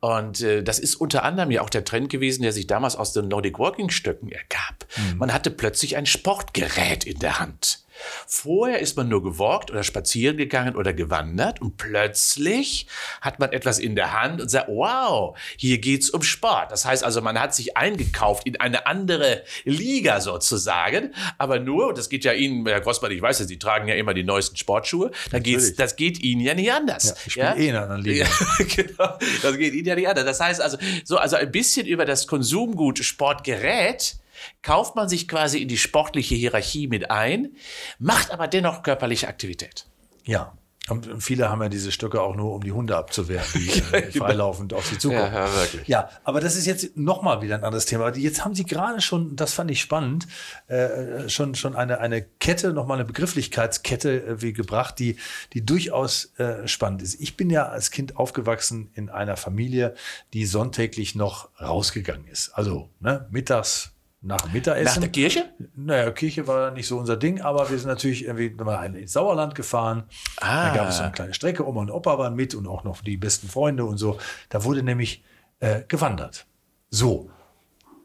Und 0.00 0.40
äh, 0.40 0.62
das 0.62 0.78
ist 0.78 0.96
unter 0.96 1.22
anderem 1.24 1.50
ja 1.50 1.62
auch 1.62 1.70
der 1.70 1.84
Trend 1.84 2.10
gewesen, 2.10 2.42
der 2.42 2.52
sich 2.52 2.66
damals 2.66 2.96
aus 2.96 3.12
den 3.12 3.28
Nordic 3.28 3.58
Walking 3.58 3.90
Stöcken 3.90 4.30
ergab. 4.30 4.86
Man 5.16 5.32
hatte 5.32 5.50
plötzlich 5.50 5.96
ein 5.96 6.06
Sportgerät 6.06 7.04
in 7.04 7.18
der 7.18 7.38
Hand. 7.38 7.81
Vorher 8.26 8.80
ist 8.80 8.96
man 8.96 9.08
nur 9.08 9.22
gewalkt 9.22 9.70
oder 9.70 9.82
spazieren 9.82 10.36
gegangen 10.36 10.76
oder 10.76 10.92
gewandert 10.92 11.60
und 11.60 11.76
plötzlich 11.76 12.86
hat 13.20 13.38
man 13.38 13.52
etwas 13.52 13.78
in 13.78 13.96
der 13.96 14.20
Hand 14.20 14.40
und 14.40 14.48
sagt, 14.48 14.68
wow, 14.68 15.36
hier 15.56 15.78
geht's 15.78 16.10
um 16.10 16.22
Sport. 16.22 16.72
Das 16.72 16.84
heißt 16.84 17.04
also, 17.04 17.20
man 17.20 17.38
hat 17.38 17.54
sich 17.54 17.76
eingekauft 17.76 18.46
in 18.46 18.60
eine 18.60 18.86
andere 18.86 19.42
Liga 19.64 20.20
sozusagen, 20.20 21.14
aber 21.38 21.58
nur, 21.58 21.88
und 21.88 21.98
das 21.98 22.08
geht 22.08 22.24
ja 22.24 22.32
Ihnen, 22.32 22.66
Herr 22.66 22.80
Grossmann, 22.80 23.12
ich 23.12 23.22
weiß 23.22 23.40
ja, 23.40 23.44
Sie 23.44 23.58
tragen 23.58 23.88
ja 23.88 23.94
immer 23.94 24.14
die 24.14 24.24
neuesten 24.24 24.56
Sportschuhe, 24.56 25.10
da 25.30 25.38
geht's, 25.38 25.74
das 25.74 25.96
geht 25.96 26.20
Ihnen 26.20 26.40
ja 26.40 26.54
nicht 26.54 26.72
anders. 26.72 27.04
Ja, 27.04 27.14
ich 27.26 27.32
spiele 27.32 27.56
eh 27.56 27.68
in 27.68 27.76
einer 27.76 27.82
anderen 27.84 28.02
Liga. 28.02 28.24
Ja, 28.24 28.64
genau. 28.76 29.18
Das 29.42 29.56
geht 29.56 29.74
Ihnen 29.74 29.86
ja 29.86 29.94
nicht 29.94 30.08
anders. 30.08 30.24
Das 30.24 30.40
heißt 30.40 30.60
also, 30.60 30.78
so, 31.04 31.18
also 31.18 31.36
ein 31.36 31.50
bisschen 31.50 31.86
über 31.86 32.04
das 32.04 32.26
Konsumgut 32.26 32.98
Sportgerät 32.98 34.16
kauft 34.62 34.96
man 34.96 35.08
sich 35.08 35.28
quasi 35.28 35.58
in 35.58 35.68
die 35.68 35.78
sportliche 35.78 36.34
Hierarchie 36.34 36.88
mit 36.88 37.10
ein, 37.10 37.56
macht 37.98 38.30
aber 38.30 38.48
dennoch 38.48 38.82
körperliche 38.82 39.28
Aktivität. 39.28 39.86
Ja. 40.24 40.52
Und 40.88 41.22
viele 41.22 41.48
haben 41.48 41.62
ja 41.62 41.68
diese 41.68 41.92
Stöcke 41.92 42.20
auch 42.20 42.34
nur, 42.34 42.52
um 42.52 42.64
die 42.64 42.72
Hunde 42.72 42.96
abzuwehren, 42.96 43.46
die 43.54 43.68
äh, 43.92 44.10
freilaufend 44.10 44.74
auf 44.74 44.84
sie 44.84 44.98
zukommen. 44.98 45.26
genau. 45.26 45.36
Ja, 45.36 45.46
ja, 45.46 45.54
wirklich. 45.54 45.88
Ja, 45.88 46.10
aber 46.24 46.40
das 46.40 46.56
ist 46.56 46.66
jetzt 46.66 46.96
nochmal 46.96 47.40
wieder 47.40 47.54
ein 47.54 47.62
anderes 47.62 47.86
Thema. 47.86 48.12
Jetzt 48.16 48.44
haben 48.44 48.56
Sie 48.56 48.64
gerade 48.64 49.00
schon, 49.00 49.36
das 49.36 49.52
fand 49.54 49.70
ich 49.70 49.80
spannend, 49.80 50.26
äh, 50.66 51.28
schon, 51.28 51.54
schon 51.54 51.76
eine, 51.76 52.00
eine 52.00 52.22
Kette, 52.22 52.72
nochmal 52.72 52.96
eine 52.96 53.04
Begrifflichkeitskette 53.04 54.26
äh, 54.26 54.42
wie 54.42 54.52
gebracht, 54.52 54.98
die, 54.98 55.16
die 55.52 55.64
durchaus 55.64 56.34
äh, 56.38 56.66
spannend 56.66 57.02
ist. 57.02 57.20
Ich 57.20 57.36
bin 57.36 57.48
ja 57.48 57.68
als 57.68 57.92
Kind 57.92 58.16
aufgewachsen 58.16 58.90
in 58.94 59.08
einer 59.08 59.36
Familie, 59.36 59.94
die 60.32 60.46
sonntäglich 60.46 61.14
noch 61.14 61.48
rausgegangen 61.60 62.26
ist. 62.26 62.50
Also 62.54 62.90
ne, 62.98 63.28
mittags 63.30 63.91
nach 64.22 64.52
Mittagessen. 64.52 64.84
Nach 64.84 65.00
der 65.00 65.08
Kirche? 65.10 65.52
Naja, 65.74 66.10
Kirche 66.12 66.46
war 66.46 66.70
nicht 66.70 66.86
so 66.86 66.98
unser 66.98 67.16
Ding, 67.16 67.40
aber 67.40 67.68
wir 67.70 67.78
sind 67.78 67.88
natürlich 67.88 68.24
irgendwie 68.24 68.50
mal 68.50 68.94
ins 68.94 69.12
Sauerland 69.12 69.54
gefahren. 69.54 70.04
Ah. 70.40 70.68
Da 70.68 70.76
gab 70.76 70.88
es 70.88 70.96
so 70.96 71.02
eine 71.02 71.12
kleine 71.12 71.34
Strecke, 71.34 71.66
Oma 71.66 71.80
und 71.80 71.90
Opa 71.90 72.18
waren 72.18 72.34
mit 72.34 72.54
und 72.54 72.66
auch 72.68 72.84
noch 72.84 73.02
die 73.02 73.16
besten 73.16 73.48
Freunde 73.48 73.84
und 73.84 73.98
so. 73.98 74.18
Da 74.48 74.64
wurde 74.64 74.82
nämlich 74.82 75.24
äh, 75.58 75.82
gewandert. 75.88 76.46
So, 76.90 77.30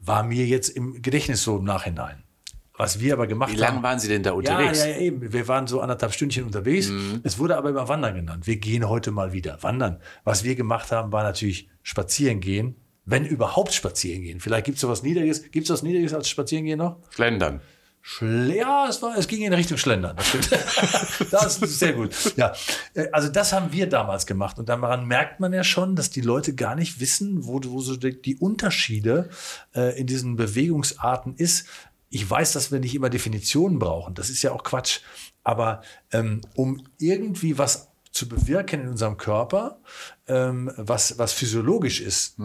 war 0.02 0.24
mir 0.24 0.46
jetzt 0.46 0.70
im 0.70 1.02
Gedächtnis 1.02 1.44
so 1.44 1.58
im 1.58 1.66
Nachhinein. 1.66 2.24
Was 2.78 3.00
wir 3.00 3.14
aber 3.14 3.26
gemacht 3.26 3.52
Wie 3.52 3.56
haben. 3.56 3.76
lange 3.76 3.84
waren 3.84 4.00
Sie 4.00 4.08
denn 4.08 4.22
da 4.22 4.34
unterwegs? 4.34 4.80
ja, 4.80 4.92
ja, 4.92 4.98
eben. 4.98 5.34
Wir 5.34 5.48
waren 5.48 5.66
so 5.66 5.82
anderthalb 5.82 6.14
Stündchen 6.14 6.44
unterwegs. 6.44 6.92
Es 7.24 7.40
wurde 7.40 7.58
aber 7.58 7.70
immer 7.70 7.88
Wandern 7.90 8.14
genannt. 8.14 8.46
Wir 8.46 8.58
gehen 8.58 8.88
heute 8.88 9.10
mal 9.10 9.34
wieder 9.34 9.62
wandern. 9.64 10.00
Was 10.24 10.44
wir 10.44 10.56
gemacht 10.56 10.92
haben, 10.92 11.12
war 11.12 11.24
natürlich 11.24 11.70
spazieren 11.82 12.40
gehen. 12.40 12.76
Wenn 13.10 13.26
überhaupt 13.26 13.74
spazieren 13.74 14.22
gehen. 14.22 14.42
Vielleicht 14.42 14.66
gibt 14.66 14.76
es 14.76 14.82
sowas 14.82 15.02
Niedriges. 15.02 15.50
Gibt 15.50 15.66
es 15.66 15.70
was 15.72 15.82
Niedriges 15.82 16.14
als 16.14 16.30
spazieren 16.30 16.66
gehen 16.66 16.78
noch? 16.78 16.98
Schlendern. 17.10 17.62
Schle 18.02 18.58
ja, 18.58 18.88
es, 18.90 19.02
war, 19.02 19.18
es 19.18 19.30
ging 19.30 19.44
in 19.44 19.54
Richtung 19.54 19.78
Schlendern. 19.78 20.18
Das 20.18 20.28
stimmt. 20.28 20.52
das 21.32 21.58
ist 21.58 21.80
sehr 21.80 21.94
gut. 21.94 22.14
Ja, 22.36 22.54
äh, 22.94 23.08
also 23.14 23.30
das 23.30 23.54
haben 23.54 23.72
wir 23.72 23.88
damals 23.88 24.26
gemacht. 24.26 24.60
Und 24.60 24.68
daran 24.68 25.08
merkt 25.08 25.40
man 25.40 25.54
ja 25.54 25.64
schon, 25.64 25.96
dass 25.96 26.10
die 26.10 26.20
Leute 26.20 26.54
gar 26.54 26.76
nicht 26.76 27.00
wissen, 27.00 27.46
wo, 27.48 27.62
wo 27.64 27.80
so 27.80 27.96
die, 27.96 28.22
die 28.22 28.36
Unterschiede 28.36 29.30
äh, 29.74 29.98
in 29.98 30.06
diesen 30.06 30.36
Bewegungsarten 30.36 31.36
ist. 31.36 31.68
Ich 32.10 32.30
weiß, 32.30 32.52
dass 32.52 32.74
wir 32.74 32.82
nicht 32.82 32.94
immer 32.94 33.10
Definitionen 33.10 33.80
brauchen. 33.80 34.16
Das 34.16 34.30
ist 34.30 34.42
ja 34.42 34.52
auch 34.52 34.64
Quatsch. 34.64 35.00
Aber 35.46 35.82
ähm, 36.12 36.42
um 36.56 36.84
irgendwie 37.00 37.58
was 37.58 37.90
zu 38.18 38.28
bewirken 38.28 38.82
in 38.82 38.88
unserem 38.90 39.18
Körper, 39.18 39.80
ähm, 40.28 40.72
was, 40.76 41.20
was 41.20 41.34
physiologisch 41.34 42.02
ist, 42.02 42.36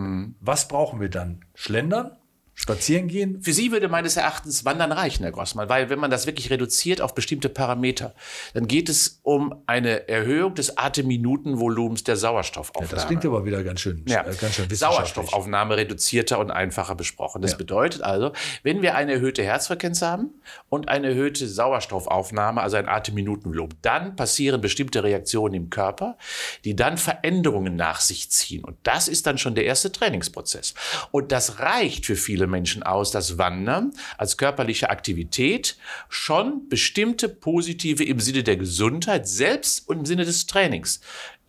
was 0.40 0.68
brauchen 0.68 1.00
wir 1.00 1.08
dann? 1.08 1.44
Schlendern? 1.54 2.16
Spazieren 2.54 3.08
gehen? 3.08 3.40
Für 3.42 3.52
Sie 3.52 3.72
würde 3.72 3.88
meines 3.88 4.16
Erachtens 4.16 4.64
Wandern 4.64 4.92
reichen, 4.92 5.22
Herr 5.22 5.32
Grossmann, 5.32 5.68
weil 5.68 5.88
wenn 5.90 5.98
man 5.98 6.10
das 6.10 6.26
wirklich 6.26 6.50
reduziert 6.50 7.00
auf 7.00 7.14
bestimmte 7.14 7.48
Parameter, 7.48 8.14
dann 8.54 8.68
geht 8.68 8.88
es 8.88 9.20
um 9.22 9.62
eine 9.66 10.08
Erhöhung 10.08 10.54
des 10.54 10.76
Atemminutenvolumens 10.76 12.04
der 12.04 12.16
Sauerstoffaufnahme. 12.16 12.94
Das 12.94 13.06
klingt 13.06 13.24
aber 13.24 13.44
wieder 13.46 13.64
ganz 13.64 13.80
schön, 13.80 14.04
Ja. 14.06 14.22
äh, 14.26 14.34
ganz 14.34 14.54
schön. 14.54 14.68
Sauerstoffaufnahme 14.70 15.76
reduzierter 15.76 16.38
und 16.38 16.50
einfacher 16.50 16.94
besprochen. 16.94 17.42
Das 17.42 17.52
Ja. 17.52 17.56
bedeutet 17.56 18.02
also, 18.02 18.32
wenn 18.62 18.82
wir 18.82 18.94
eine 18.96 19.12
erhöhte 19.14 19.42
Herzfrequenz 19.42 20.02
haben 20.02 20.30
und 20.68 20.88
eine 20.88 21.08
erhöhte 21.08 21.48
Sauerstoffaufnahme, 21.48 22.60
also 22.60 22.76
ein 22.76 22.88
Atemminutenvolumen, 22.88 23.76
dann 23.82 24.14
passieren 24.14 24.60
bestimmte 24.60 25.02
Reaktionen 25.02 25.54
im 25.54 25.70
Körper, 25.70 26.16
die 26.64 26.76
dann 26.76 26.98
Veränderungen 26.98 27.76
nach 27.76 28.00
sich 28.00 28.30
ziehen. 28.30 28.62
Und 28.64 28.76
das 28.82 29.08
ist 29.08 29.26
dann 29.26 29.38
schon 29.38 29.54
der 29.54 29.64
erste 29.64 29.90
Trainingsprozess. 29.90 30.74
Und 31.10 31.32
das 31.32 31.58
reicht 31.58 32.06
für 32.06 32.16
viele 32.16 32.41
Menschen 32.46 32.82
aus, 32.82 33.10
dass 33.10 33.38
Wandern 33.38 33.92
als 34.18 34.36
körperliche 34.36 34.90
Aktivität 34.90 35.76
schon 36.08 36.68
bestimmte 36.68 37.28
positive 37.28 38.04
im 38.04 38.20
Sinne 38.20 38.42
der 38.42 38.56
Gesundheit, 38.56 39.28
selbst 39.28 39.88
und 39.88 40.00
im 40.00 40.06
Sinne 40.06 40.24
des 40.24 40.46
Trainings 40.46 41.00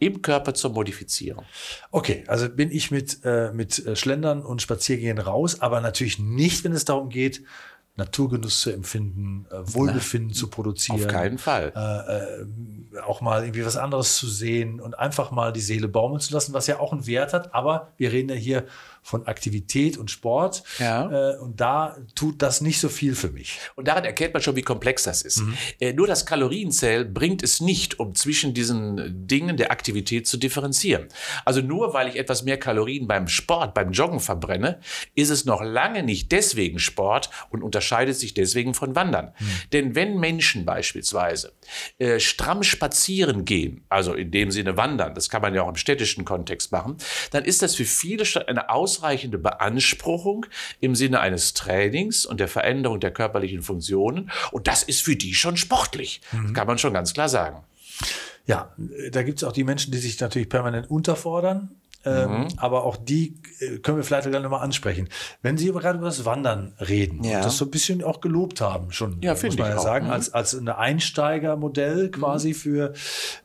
im 0.06 0.22
Körper 0.22 0.54
zur 0.54 0.72
Modifizierung. 0.72 1.46
Okay, 1.92 2.24
also 2.28 2.50
bin 2.50 2.72
ich 2.72 2.92
mit, 2.92 3.20
äh, 3.24 3.52
mit 3.54 3.86
äh, 3.86 3.96
Schlendern 3.96 4.42
und 4.42 4.62
Spaziergehen 4.62 5.18
raus, 5.18 5.62
aber 5.62 5.82
natürlich 5.82 6.20
nicht, 6.20 6.64
wenn 6.64 6.74
es 6.74 6.86
darum 6.86 7.10
geht, 7.10 7.44
Naturgenuss 7.96 8.62
zu 8.62 8.72
empfinden, 8.72 9.46
äh, 9.52 9.56
Wohlbefinden 9.62 10.34
zu 10.34 10.50
produzieren. 10.50 11.00
Auf 11.00 11.08
keinen 11.08 11.38
Fall. 11.38 11.72
auch 13.06 13.22
mal 13.22 13.44
irgendwie 13.44 13.66
was 13.66 13.78
anderes 13.78 14.18
zu 14.18 14.28
sehen 14.28 14.80
und 14.80 14.98
einfach 14.98 15.32
mal 15.32 15.54
die 15.54 15.62
Seele 15.62 15.88
baumeln 15.88 16.20
zu 16.20 16.34
lassen, 16.34 16.54
was 16.54 16.68
ja 16.68 16.80
auch 16.80 16.92
einen 16.92 17.08
Wert 17.08 17.34
hat. 17.34 17.54
Aber 17.54 17.92
wir 17.98 18.12
reden 18.12 18.30
ja 18.30 18.36
hier 18.36 18.66
von 19.04 19.28
Aktivität 19.28 19.98
und 19.98 20.10
Sport. 20.10 20.64
Ja. 20.80 21.34
Äh, 21.34 21.38
und 21.38 21.60
da 21.60 21.98
tut 22.16 22.42
das 22.42 22.62
nicht 22.62 22.80
so 22.80 22.90
viel 22.90 23.16
für 23.16 23.30
mich. 23.30 23.60
Und 23.76 23.88
daran 23.88 24.06
erkennt 24.06 24.34
man 24.34 24.42
schon, 24.42 24.56
wie 24.56 24.62
komplex 24.62 25.04
das 25.04 25.22
ist. 25.22 25.44
Äh, 25.80 25.94
nur 25.94 26.08
das 26.08 26.26
Kalorienzähl 26.26 27.06
bringt 27.06 27.44
es 27.44 27.62
nicht, 27.62 28.00
um 28.00 28.16
zwischen 28.16 28.54
diesen 28.54 29.28
Dingen 29.28 29.58
der 29.58 29.72
Aktivität 29.72 30.26
zu 30.28 30.38
differenzieren. 30.38 31.08
Also 31.46 31.62
nur 31.62 31.94
weil 31.94 32.08
ich 32.08 32.16
etwas 32.16 32.44
mehr 32.44 32.58
Kalorien 32.58 33.08
beim 33.08 33.28
Sport, 33.28 33.74
beim 33.74 33.92
Joggen 33.92 34.20
verbrenne, 34.20 34.80
ist 35.16 35.30
es 35.30 35.46
noch 35.46 35.62
lange 35.62 36.04
nicht 36.04 36.32
deswegen 36.32 36.80
Sport 36.80 37.30
und 37.50 37.64
unterscheidet 37.64 38.16
sich 38.16 38.34
deswegen 38.34 38.74
von 38.74 38.96
Wandern. 38.96 39.34
Denn 39.74 39.96
wenn 39.96 40.20
Menschen 40.20 40.66
beispielsweise 40.66 41.54
äh, 41.98 42.20
stramm 42.20 42.64
spazieren 42.64 43.46
gehen, 43.46 43.86
also 43.90 44.14
in 44.14 44.32
dem 44.32 44.52
Sinne 44.52 44.78
wandern, 44.78 45.14
das 45.14 45.30
kann 45.30 45.42
man 45.42 45.54
ja 45.54 45.64
auch 45.64 45.70
im 45.70 45.76
städtischen 45.76 46.26
Kontext 46.26 46.72
machen, 46.72 46.98
dann 47.32 47.44
ist 47.44 47.62
das 47.62 47.76
für 47.76 47.86
viele 47.86 48.24
eine 48.48 48.70
ausreichende 48.94 49.38
Beanspruchung 49.38 50.46
im 50.80 50.96
Sinne 50.96 51.20
eines 51.20 51.54
Trainings 51.54 52.26
und 52.26 52.40
der 52.40 52.48
Veränderung 52.48 53.00
der 53.00 53.12
körperlichen 53.12 53.62
Funktionen. 53.62 54.32
Und 54.52 54.68
das 54.68 54.84
ist 54.84 55.02
für 55.02 55.16
die 55.16 55.34
schon 55.34 55.58
sportlich. 55.58 56.22
Das 56.32 56.54
kann 56.54 56.68
man 56.68 56.78
schon 56.78 56.94
ganz 56.94 57.14
klar 57.14 57.30
sagen. 57.30 57.64
Ja, 58.46 58.74
da 59.12 59.24
gibt 59.24 59.40
es 59.40 59.44
auch 59.44 59.54
die 59.54 59.64
Menschen, 59.64 59.92
die 59.92 59.98
sich 59.98 60.20
natürlich 60.20 60.50
permanent 60.50 60.92
unterfordern. 60.92 61.70
Ähm, 62.06 62.34
Mhm. 62.34 62.48
Aber 62.58 62.84
auch 62.84 62.98
die 62.98 63.36
äh, 63.60 63.78
können 63.80 63.98
wir 63.98 64.04
vielleicht 64.04 64.30
gleich 64.30 64.42
nochmal 64.44 64.62
ansprechen. 64.62 65.08
Wenn 65.42 65.58
Sie 65.58 65.70
aber 65.70 65.80
gerade 65.82 65.98
über 66.00 66.08
das 66.08 66.26
Wandern 66.26 66.74
reden 66.80 67.24
Ja. 67.24 67.42
das 67.42 67.58
so 67.58 67.66
ein 67.66 67.72
bisschen 67.72 68.04
auch 68.04 68.22
gelobt 68.22 68.62
haben, 68.62 68.92
schon, 68.92 69.22
Ja, 69.22 69.34
muss 69.34 69.44
man 69.44 69.52
ich 69.52 69.58
ja 69.60 69.78
auch. 69.78 69.84
sagen, 69.84 70.06
Mhm. 70.08 70.12
als, 70.12 70.34
als 70.34 70.54
ein 70.54 70.68
Einsteigermodell 70.68 72.10
quasi 72.12 72.54
für, 72.54 72.94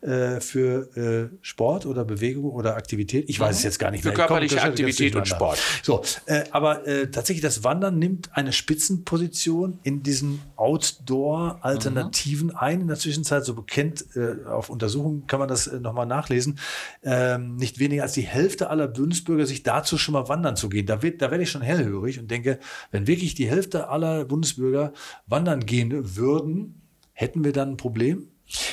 äh, 0.01 0.39
für 0.41 1.29
äh, 1.31 1.37
Sport 1.41 1.85
oder 1.85 2.03
Bewegung 2.05 2.51
oder 2.51 2.75
Aktivität. 2.75 3.29
Ich 3.29 3.39
weiß 3.39 3.57
es 3.57 3.63
jetzt 3.63 3.79
gar 3.79 3.91
nicht 3.91 4.03
Mhm. 4.03 4.03
Für 4.03 4.07
mehr. 4.09 4.15
Komm- 4.17 4.27
körperliche 4.27 4.55
jetzt 4.55 4.65
Aktivität 4.65 5.15
und. 5.15 5.27
Sport. 5.27 5.59
So, 5.83 6.01
äh, 6.25 6.43
aber 6.51 6.85
äh, 6.87 7.09
tatsächlich 7.09 7.41
das 7.41 7.63
Wandern 7.63 7.97
nimmt 7.99 8.29
eine 8.35 8.51
Spitzenposition 8.51 9.79
in 9.83 10.03
diesen 10.03 10.41
Outdoor-Alternativen 10.55 12.55
ein. 12.55 12.81
In 12.81 12.87
der 12.87 12.97
Zwischenzeit, 12.97 13.45
so 13.45 13.53
bekennt, 13.53 14.05
äh, 14.15 14.45
auf 14.45 14.69
Untersuchungen 14.69 15.27
kann 15.27 15.39
man 15.39 15.47
das 15.49 15.67
äh, 15.67 15.79
nochmal 15.79 16.05
nachlesen, 16.05 16.59
ähm, 17.03 17.55
nicht 17.55 17.79
weniger 17.79 18.03
als 18.03 18.13
die 18.13 18.21
Hälfte 18.21 18.48
aller 18.57 18.87
Bundesbürger 18.87 19.45
sich 19.45 19.63
dazu 19.63 19.97
schon 19.97 20.13
mal 20.13 20.27
wandern 20.29 20.55
zu 20.55 20.69
gehen. 20.69 20.85
Da, 20.85 21.01
wird, 21.01 21.21
da 21.21 21.31
werde 21.31 21.43
ich 21.43 21.51
schon 21.51 21.61
hellhörig 21.61 22.19
und 22.19 22.29
denke, 22.29 22.59
wenn 22.91 23.07
wirklich 23.07 23.35
die 23.35 23.49
Hälfte 23.49 23.89
aller 23.89 24.25
Bundesbürger 24.25 24.93
wandern 25.27 25.65
gehen 25.65 26.15
würden, 26.15 26.81
hätten 27.13 27.43
wir 27.43 27.53
dann 27.53 27.71
ein 27.71 27.77
Problem? 27.77 28.29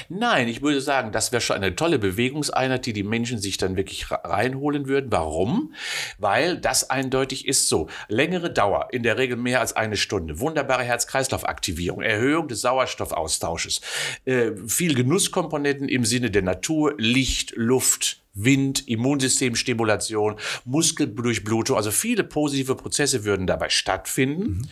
Nein, 0.08 0.48
ich 0.48 0.62
würde 0.62 0.80
sagen, 0.80 1.12
das 1.12 1.32
wäre 1.32 1.40
schon 1.40 1.56
eine 1.56 1.76
tolle 1.76 1.98
Bewegungseinheit, 1.98 2.86
die 2.86 2.92
die 2.92 3.02
Menschen 3.02 3.38
sich 3.38 3.58
dann 3.58 3.76
wirklich 3.76 4.06
reinholen 4.10 4.88
würden. 4.88 5.12
Warum? 5.12 5.74
Weil 6.18 6.58
das 6.58 6.88
eindeutig 6.88 7.46
ist 7.46 7.68
so. 7.68 7.88
Längere 8.08 8.50
Dauer, 8.50 8.88
in 8.92 9.02
der 9.02 9.18
Regel 9.18 9.36
mehr 9.36 9.60
als 9.60 9.74
eine 9.76 9.96
Stunde. 9.96 10.40
Wunderbare 10.40 10.82
Herz-Kreislauf-Aktivierung, 10.82 12.00
Erhöhung 12.00 12.48
des 12.48 12.62
Sauerstoffaustausches. 12.62 13.82
Äh, 14.24 14.52
viel 14.66 14.94
Genusskomponenten 14.94 15.88
im 15.88 16.04
Sinne 16.04 16.30
der 16.30 16.42
Natur, 16.42 16.94
Licht, 16.96 17.52
Luft, 17.56 18.22
Wind, 18.36 18.88
Immunsystemstimulation, 18.88 20.36
Muskeldurchblutung, 20.64 21.76
also 21.76 21.90
viele 21.90 22.24
positive 22.24 22.74
Prozesse 22.74 23.24
würden 23.24 23.46
dabei 23.46 23.68
stattfinden. 23.68 24.68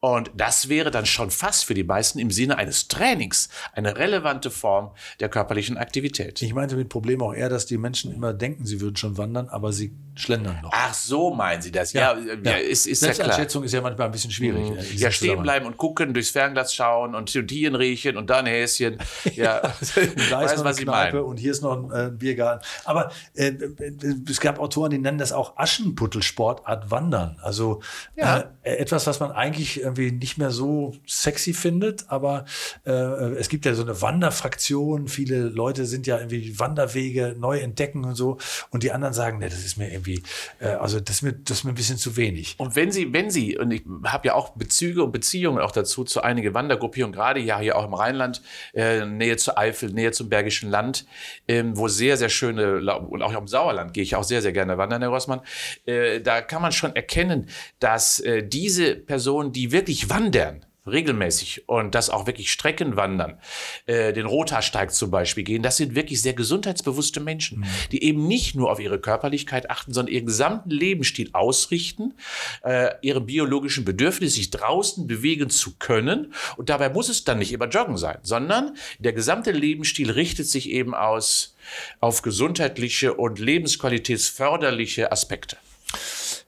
Und 0.00 0.30
das 0.34 0.68
wäre 0.68 0.90
dann 0.90 1.06
schon 1.06 1.30
fast 1.30 1.64
für 1.64 1.74
die 1.74 1.84
meisten 1.84 2.18
im 2.18 2.30
Sinne 2.30 2.58
eines 2.58 2.88
Trainings 2.88 3.48
eine 3.72 3.96
relevante 3.96 4.50
Form 4.50 4.90
der 5.20 5.28
körperlichen 5.28 5.76
Aktivität. 5.76 6.42
Ich 6.42 6.54
meinte 6.54 6.76
mit 6.76 6.88
Problem 6.88 7.22
auch 7.22 7.34
eher, 7.34 7.48
dass 7.48 7.66
die 7.66 7.78
Menschen 7.78 8.12
immer 8.12 8.32
denken, 8.32 8.66
sie 8.66 8.80
würden 8.80 8.96
schon 8.96 9.18
wandern, 9.18 9.48
aber 9.48 9.72
sie 9.72 9.92
schlendern 10.14 10.58
noch. 10.62 10.70
Ach, 10.72 10.94
so 10.94 11.32
meinen 11.34 11.62
Sie 11.62 11.70
das? 11.70 11.92
Ja, 11.92 12.16
ja, 12.42 12.52
ist, 12.56 12.86
ist 12.86 13.02
ja 13.02 13.08
klar. 13.08 13.14
Mhm. 13.14 13.16
Selbsteinschätzung 13.16 13.64
ist 13.64 13.72
ja 13.72 13.80
manchmal 13.80 14.06
ein 14.08 14.12
bisschen 14.12 14.30
schwierig. 14.30 14.66
in 14.66 14.78
diesem 14.78 14.98
Ja, 14.98 15.10
stehen 15.10 15.42
bleiben 15.42 15.66
und 15.66 15.76
gucken, 15.76 16.14
durchs 16.14 16.30
Fernglas 16.30 16.74
schauen 16.74 17.14
und 17.14 17.28
und 17.36 17.50
hier 17.50 17.70
ein 17.70 17.74
Riechen 17.74 18.16
und 18.16 18.30
da 18.30 18.38
ein 18.38 18.46
Häschen. 18.46 18.98
Ja, 19.34 19.60
da 19.60 19.70
ist 19.70 19.96
weiß, 20.30 20.56
noch 20.56 20.64
was 20.64 20.76
eine 20.76 20.78
ich 20.78 20.84
Kneipe 20.84 21.16
meine. 21.16 21.24
und 21.24 21.36
hier 21.38 21.52
ist 21.52 21.62
noch 21.62 21.90
ein 21.90 22.06
äh, 22.06 22.10
Biergarten. 22.10 22.64
Aber 22.84 23.07
äh, 23.34 23.48
äh, 23.48 23.92
es 24.28 24.40
gab 24.40 24.58
Autoren, 24.58 24.90
die 24.90 24.98
nennen 24.98 25.18
das 25.18 25.32
auch 25.32 25.56
Aschenputtelsportart 25.56 26.90
Wandern. 26.90 27.38
Also 27.42 27.80
Ja. 28.16 28.50
äh, 28.62 28.76
etwas, 28.76 29.06
was 29.06 29.20
man 29.20 29.32
eigentlich 29.32 29.80
irgendwie 29.80 30.10
nicht 30.12 30.38
mehr 30.38 30.50
so 30.50 30.94
sexy 31.06 31.52
findet, 31.52 32.06
aber 32.08 32.44
äh, 32.86 32.92
es 32.92 33.48
gibt 33.48 33.64
ja 33.64 33.74
so 33.74 33.82
eine 33.82 34.00
Wanderfraktion. 34.00 35.08
Viele 35.08 35.40
Leute 35.48 35.86
sind 35.86 36.06
ja 36.06 36.18
irgendwie 36.18 36.58
Wanderwege 36.58 37.34
neu 37.38 37.58
entdecken 37.58 38.04
und 38.04 38.14
so. 38.14 38.38
Und 38.70 38.82
die 38.82 38.92
anderen 38.92 39.14
sagen, 39.14 39.38
nee, 39.38 39.48
das 39.48 39.64
ist 39.64 39.76
mir 39.78 39.90
irgendwie, 39.90 40.22
äh, 40.60 40.68
also 40.68 41.00
das 41.00 41.16
ist 41.16 41.22
mir, 41.22 41.32
das 41.32 41.58
ist 41.58 41.64
mir 41.64 41.72
ein 41.72 41.76
bisschen 41.76 41.98
zu 41.98 42.16
wenig. 42.16 42.54
Und 42.58 42.76
wenn 42.76 42.92
Sie, 42.92 43.12
wenn 43.12 43.30
Sie, 43.30 43.58
und 43.58 43.70
ich 43.70 43.82
habe 44.04 44.28
ja 44.28 44.34
auch 44.34 44.50
Bezüge 44.50 45.02
und 45.02 45.12
Beziehungen 45.12 45.58
auch 45.60 45.72
dazu 45.72 46.04
zu 46.04 46.22
einigen 46.22 46.54
Wandergruppierungen, 46.54 47.14
gerade 47.14 47.40
ja 47.40 47.58
hier 47.58 47.76
auch 47.76 47.84
im 47.84 47.94
Rheinland, 47.94 48.42
äh, 48.74 49.04
Nähe 49.04 49.36
zur 49.36 49.58
Eifel, 49.58 49.90
Nähe 49.92 50.12
zum 50.12 50.28
Bergischen 50.28 50.70
Land, 50.70 51.06
ähm, 51.46 51.76
wo 51.76 51.88
sehr, 51.88 52.16
sehr 52.16 52.28
schöne, 52.28 52.78
und 52.98 53.22
auch 53.22 53.32
im 53.32 53.46
Sauerland 53.46 53.94
gehe 53.94 54.02
ich 54.02 54.16
auch 54.16 54.24
sehr, 54.24 54.42
sehr 54.42 54.52
gerne 54.52 54.78
wandern, 54.78 55.02
Herr 55.02 55.10
Rossmann, 55.10 55.40
äh, 55.86 56.20
da 56.20 56.40
kann 56.40 56.62
man 56.62 56.72
schon 56.72 56.94
erkennen, 56.94 57.48
dass 57.78 58.20
äh, 58.20 58.42
diese 58.46 58.96
Personen, 58.96 59.52
die 59.52 59.72
wirklich 59.72 60.10
wandern, 60.10 60.64
regelmäßig 60.88 61.68
und 61.68 61.94
das 61.94 62.10
auch 62.10 62.26
wirklich 62.26 62.50
Strecken 62.50 62.96
wandern, 62.96 63.38
äh, 63.86 64.12
den 64.12 64.26
Rothaarsteig 64.26 64.92
zum 64.92 65.10
Beispiel 65.10 65.44
gehen, 65.44 65.62
das 65.62 65.76
sind 65.76 65.94
wirklich 65.94 66.20
sehr 66.22 66.34
gesundheitsbewusste 66.34 67.20
Menschen, 67.20 67.64
die 67.92 68.02
eben 68.02 68.26
nicht 68.26 68.54
nur 68.54 68.70
auf 68.70 68.80
ihre 68.80 68.98
Körperlichkeit 68.98 69.70
achten, 69.70 69.92
sondern 69.92 70.14
ihren 70.14 70.26
gesamten 70.26 70.70
Lebensstil 70.70 71.30
ausrichten, 71.32 72.14
äh, 72.62 72.90
ihre 73.02 73.20
biologischen 73.20 73.84
Bedürfnisse, 73.84 74.36
sich 74.36 74.50
draußen 74.50 75.06
bewegen 75.06 75.50
zu 75.50 75.74
können. 75.78 76.32
Und 76.56 76.68
dabei 76.68 76.88
muss 76.88 77.08
es 77.08 77.24
dann 77.24 77.38
nicht 77.38 77.52
immer 77.52 77.68
Joggen 77.68 77.96
sein, 77.96 78.18
sondern 78.22 78.76
der 78.98 79.12
gesamte 79.12 79.50
Lebensstil 79.50 80.10
richtet 80.10 80.46
sich 80.46 80.70
eben 80.70 80.94
aus 80.94 81.54
auf 82.00 82.22
gesundheitliche 82.22 83.14
und 83.14 83.38
lebensqualitätsförderliche 83.38 85.12
Aspekte. 85.12 85.56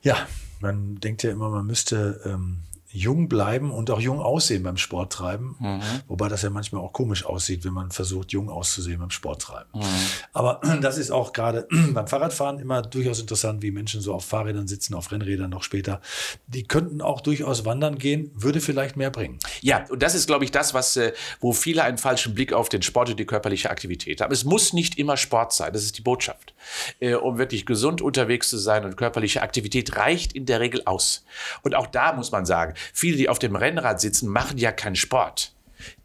Ja, 0.02 0.26
man 0.60 0.96
denkt 1.00 1.22
ja 1.22 1.30
immer, 1.30 1.50
man 1.50 1.66
müsste 1.66 2.20
ähm, 2.24 2.58
jung 2.92 3.28
bleiben 3.28 3.70
und 3.70 3.90
auch 3.90 4.00
jung 4.00 4.20
aussehen 4.20 4.62
beim 4.62 4.76
Sporttreiben. 4.76 5.56
Wobei 6.08 6.28
das 6.28 6.42
ja 6.42 6.50
manchmal 6.50 6.82
auch 6.82 6.92
komisch 6.92 7.24
aussieht, 7.24 7.64
wenn 7.64 7.72
man 7.72 7.90
versucht, 7.90 8.32
jung 8.32 8.50
auszusehen 8.50 8.98
beim 8.98 9.10
Sporttreiben. 9.10 9.70
Aber 10.32 10.60
das 10.80 10.98
ist 10.98 11.10
auch 11.10 11.32
gerade 11.32 11.68
beim 11.92 12.06
Fahrradfahren 12.06 12.58
immer 12.58 12.82
durchaus 12.82 13.20
interessant, 13.20 13.62
wie 13.62 13.70
Menschen 13.70 14.00
so 14.00 14.14
auf 14.14 14.24
Fahrrädern 14.24 14.66
sitzen, 14.66 14.94
auf 14.94 15.12
Rennrädern 15.12 15.50
noch 15.50 15.62
später. 15.62 16.00
Die 16.46 16.64
könnten 16.64 17.00
auch 17.00 17.20
durchaus 17.20 17.64
wandern 17.64 17.98
gehen, 17.98 18.30
würde 18.34 18.60
vielleicht 18.60 18.96
mehr 18.96 19.10
bringen. 19.10 19.38
Ja, 19.60 19.84
und 19.88 20.02
das 20.02 20.14
ist, 20.14 20.26
glaube 20.26 20.44
ich, 20.44 20.50
das, 20.50 20.74
was, 20.74 20.96
äh, 20.96 21.12
wo 21.40 21.52
viele 21.52 21.84
einen 21.84 21.98
falschen 21.98 22.34
Blick 22.34 22.52
auf 22.52 22.68
den 22.68 22.82
Sport 22.82 23.10
und 23.10 23.20
die 23.20 23.26
körperliche 23.26 23.70
Aktivität 23.70 24.20
haben. 24.20 24.32
Es 24.32 24.44
muss 24.44 24.72
nicht 24.72 24.98
immer 24.98 25.16
Sport 25.16 25.52
sein, 25.52 25.72
das 25.72 25.84
ist 25.84 25.98
die 25.98 26.02
Botschaft. 26.02 26.54
Äh, 27.00 27.14
um 27.14 27.38
wirklich 27.38 27.66
gesund 27.66 28.02
unterwegs 28.02 28.48
zu 28.48 28.58
sein 28.58 28.84
und 28.84 28.96
körperliche 28.96 29.42
Aktivität 29.42 29.96
reicht 29.96 30.32
in 30.32 30.46
der 30.46 30.60
Regel 30.60 30.82
aus. 30.84 31.24
Und 31.62 31.74
auch 31.74 31.86
da 31.86 32.12
muss 32.12 32.32
man 32.32 32.46
sagen, 32.46 32.74
viele, 32.92 33.16
die 33.16 33.28
auf 33.28 33.38
dem 33.38 33.56
Rennrad 33.56 34.00
sitzen, 34.00 34.28
machen 34.28 34.58
ja 34.58 34.72
keinen 34.72 34.96
Sport. 34.96 35.52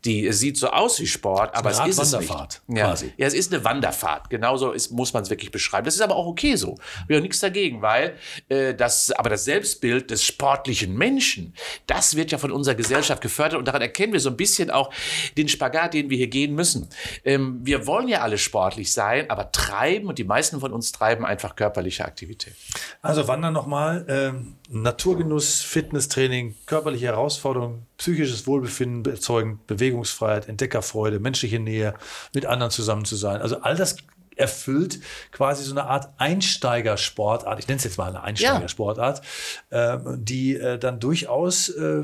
Die 0.06 0.28
es 0.28 0.40
sieht 0.40 0.58
so 0.58 0.70
aus 0.70 1.00
wie 1.00 1.08
Sport, 1.08 1.56
aber 1.56 1.72
es 1.72 1.80
ist 1.80 2.00
es 2.00 2.12
nicht. 2.14 2.30
Wanderfahrt, 2.30 2.62
Ja. 2.68 2.86
quasi. 2.90 3.14
ja, 3.18 3.26
es 3.28 3.34
ist 3.34 3.54
eine 3.54 3.64
Wanderfahrt. 3.64 4.30
Genauso 4.30 4.72
ist, 4.72 4.92
muss 4.92 5.14
man 5.14 5.24
es 5.24 5.30
wirklich 5.30 5.52
beschreiben. 5.52 5.86
Das 5.86 5.96
ist 5.96 6.02
aber 6.02 6.16
auch 6.16 6.28
okay 6.28 6.56
so. 6.56 6.78
Wir 7.08 7.18
haben 7.18 7.24
nichts 7.24 7.40
dagegen, 7.40 7.82
weil 7.82 8.16
äh, 8.50 8.74
das, 8.74 9.12
aber 9.12 9.30
das 9.30 9.46
Selbstbild 9.46 10.12
des 10.12 10.24
sportlichen 10.24 10.94
Menschen, 10.96 11.54
das 11.88 12.16
wird 12.16 12.32
ja 12.32 12.38
von 12.38 12.52
unserer 12.52 12.76
Gesellschaft 12.76 13.22
gefördert 13.22 13.58
und 13.60 13.66
daran 13.68 13.82
erkennen 13.82 14.14
wir 14.14 14.20
so 14.20 14.30
ein 14.30 14.38
bisschen 14.38 14.70
auch 14.72 14.92
den 15.38 15.48
Spagat, 15.48 15.94
den 15.94 16.10
wir 16.10 16.18
hier 16.18 16.28
gehen 16.28 16.54
müssen. 16.56 16.88
Ähm, 17.24 17.60
wir 17.64 17.88
wollen 17.88 18.08
ja 18.08 18.22
alle 18.22 18.38
sportlich 18.38 18.94
sein, 18.94 19.30
aber 19.30 19.52
treiben 19.52 20.08
und 20.08 20.20
die 20.20 20.24
meisten 20.24 20.60
von 20.60 20.72
uns 20.72 20.92
treiben 20.92 21.26
einfach 21.26 21.56
körperliche 21.56 22.06
Aktivität. 22.06 22.54
Also 23.02 23.28
Wandern 23.28 23.54
nochmal, 23.54 24.06
ähm, 24.08 24.56
Naturgenuss, 24.70 25.62
Fitnesstraining, 25.62 26.56
körperliche 26.66 27.06
Herausforderungen, 27.06 27.86
psychisches 27.98 28.46
Wohlbefinden 28.48 29.12
erzeugen, 29.12 29.60
Bewegungsfreiheit, 29.96 30.50
Entdeckerfreude, 30.50 31.20
menschliche 31.20 31.60
Nähe, 31.60 31.94
mit 32.34 32.46
anderen 32.46 32.72
zusammen 32.72 33.06
zu 33.06 33.16
sein. 33.16 33.42
Also 33.42 33.62
all 33.62 33.76
das 33.76 33.98
erfüllt 34.36 35.00
quasi 35.32 35.64
so 35.64 35.72
eine 35.72 35.86
Art 35.86 36.10
Einsteigersportart, 36.18 37.58
ich 37.60 37.68
nenne 37.68 37.78
es 37.78 37.86
jetzt 37.86 37.98
mal 37.98 38.10
eine 38.10 38.22
Einsteigersportart, 38.22 39.22
ähm, 39.72 40.26
die 40.26 40.56
äh, 40.56 40.78
dann 40.78 41.00
durchaus 41.00 41.70
äh, 41.70 42.04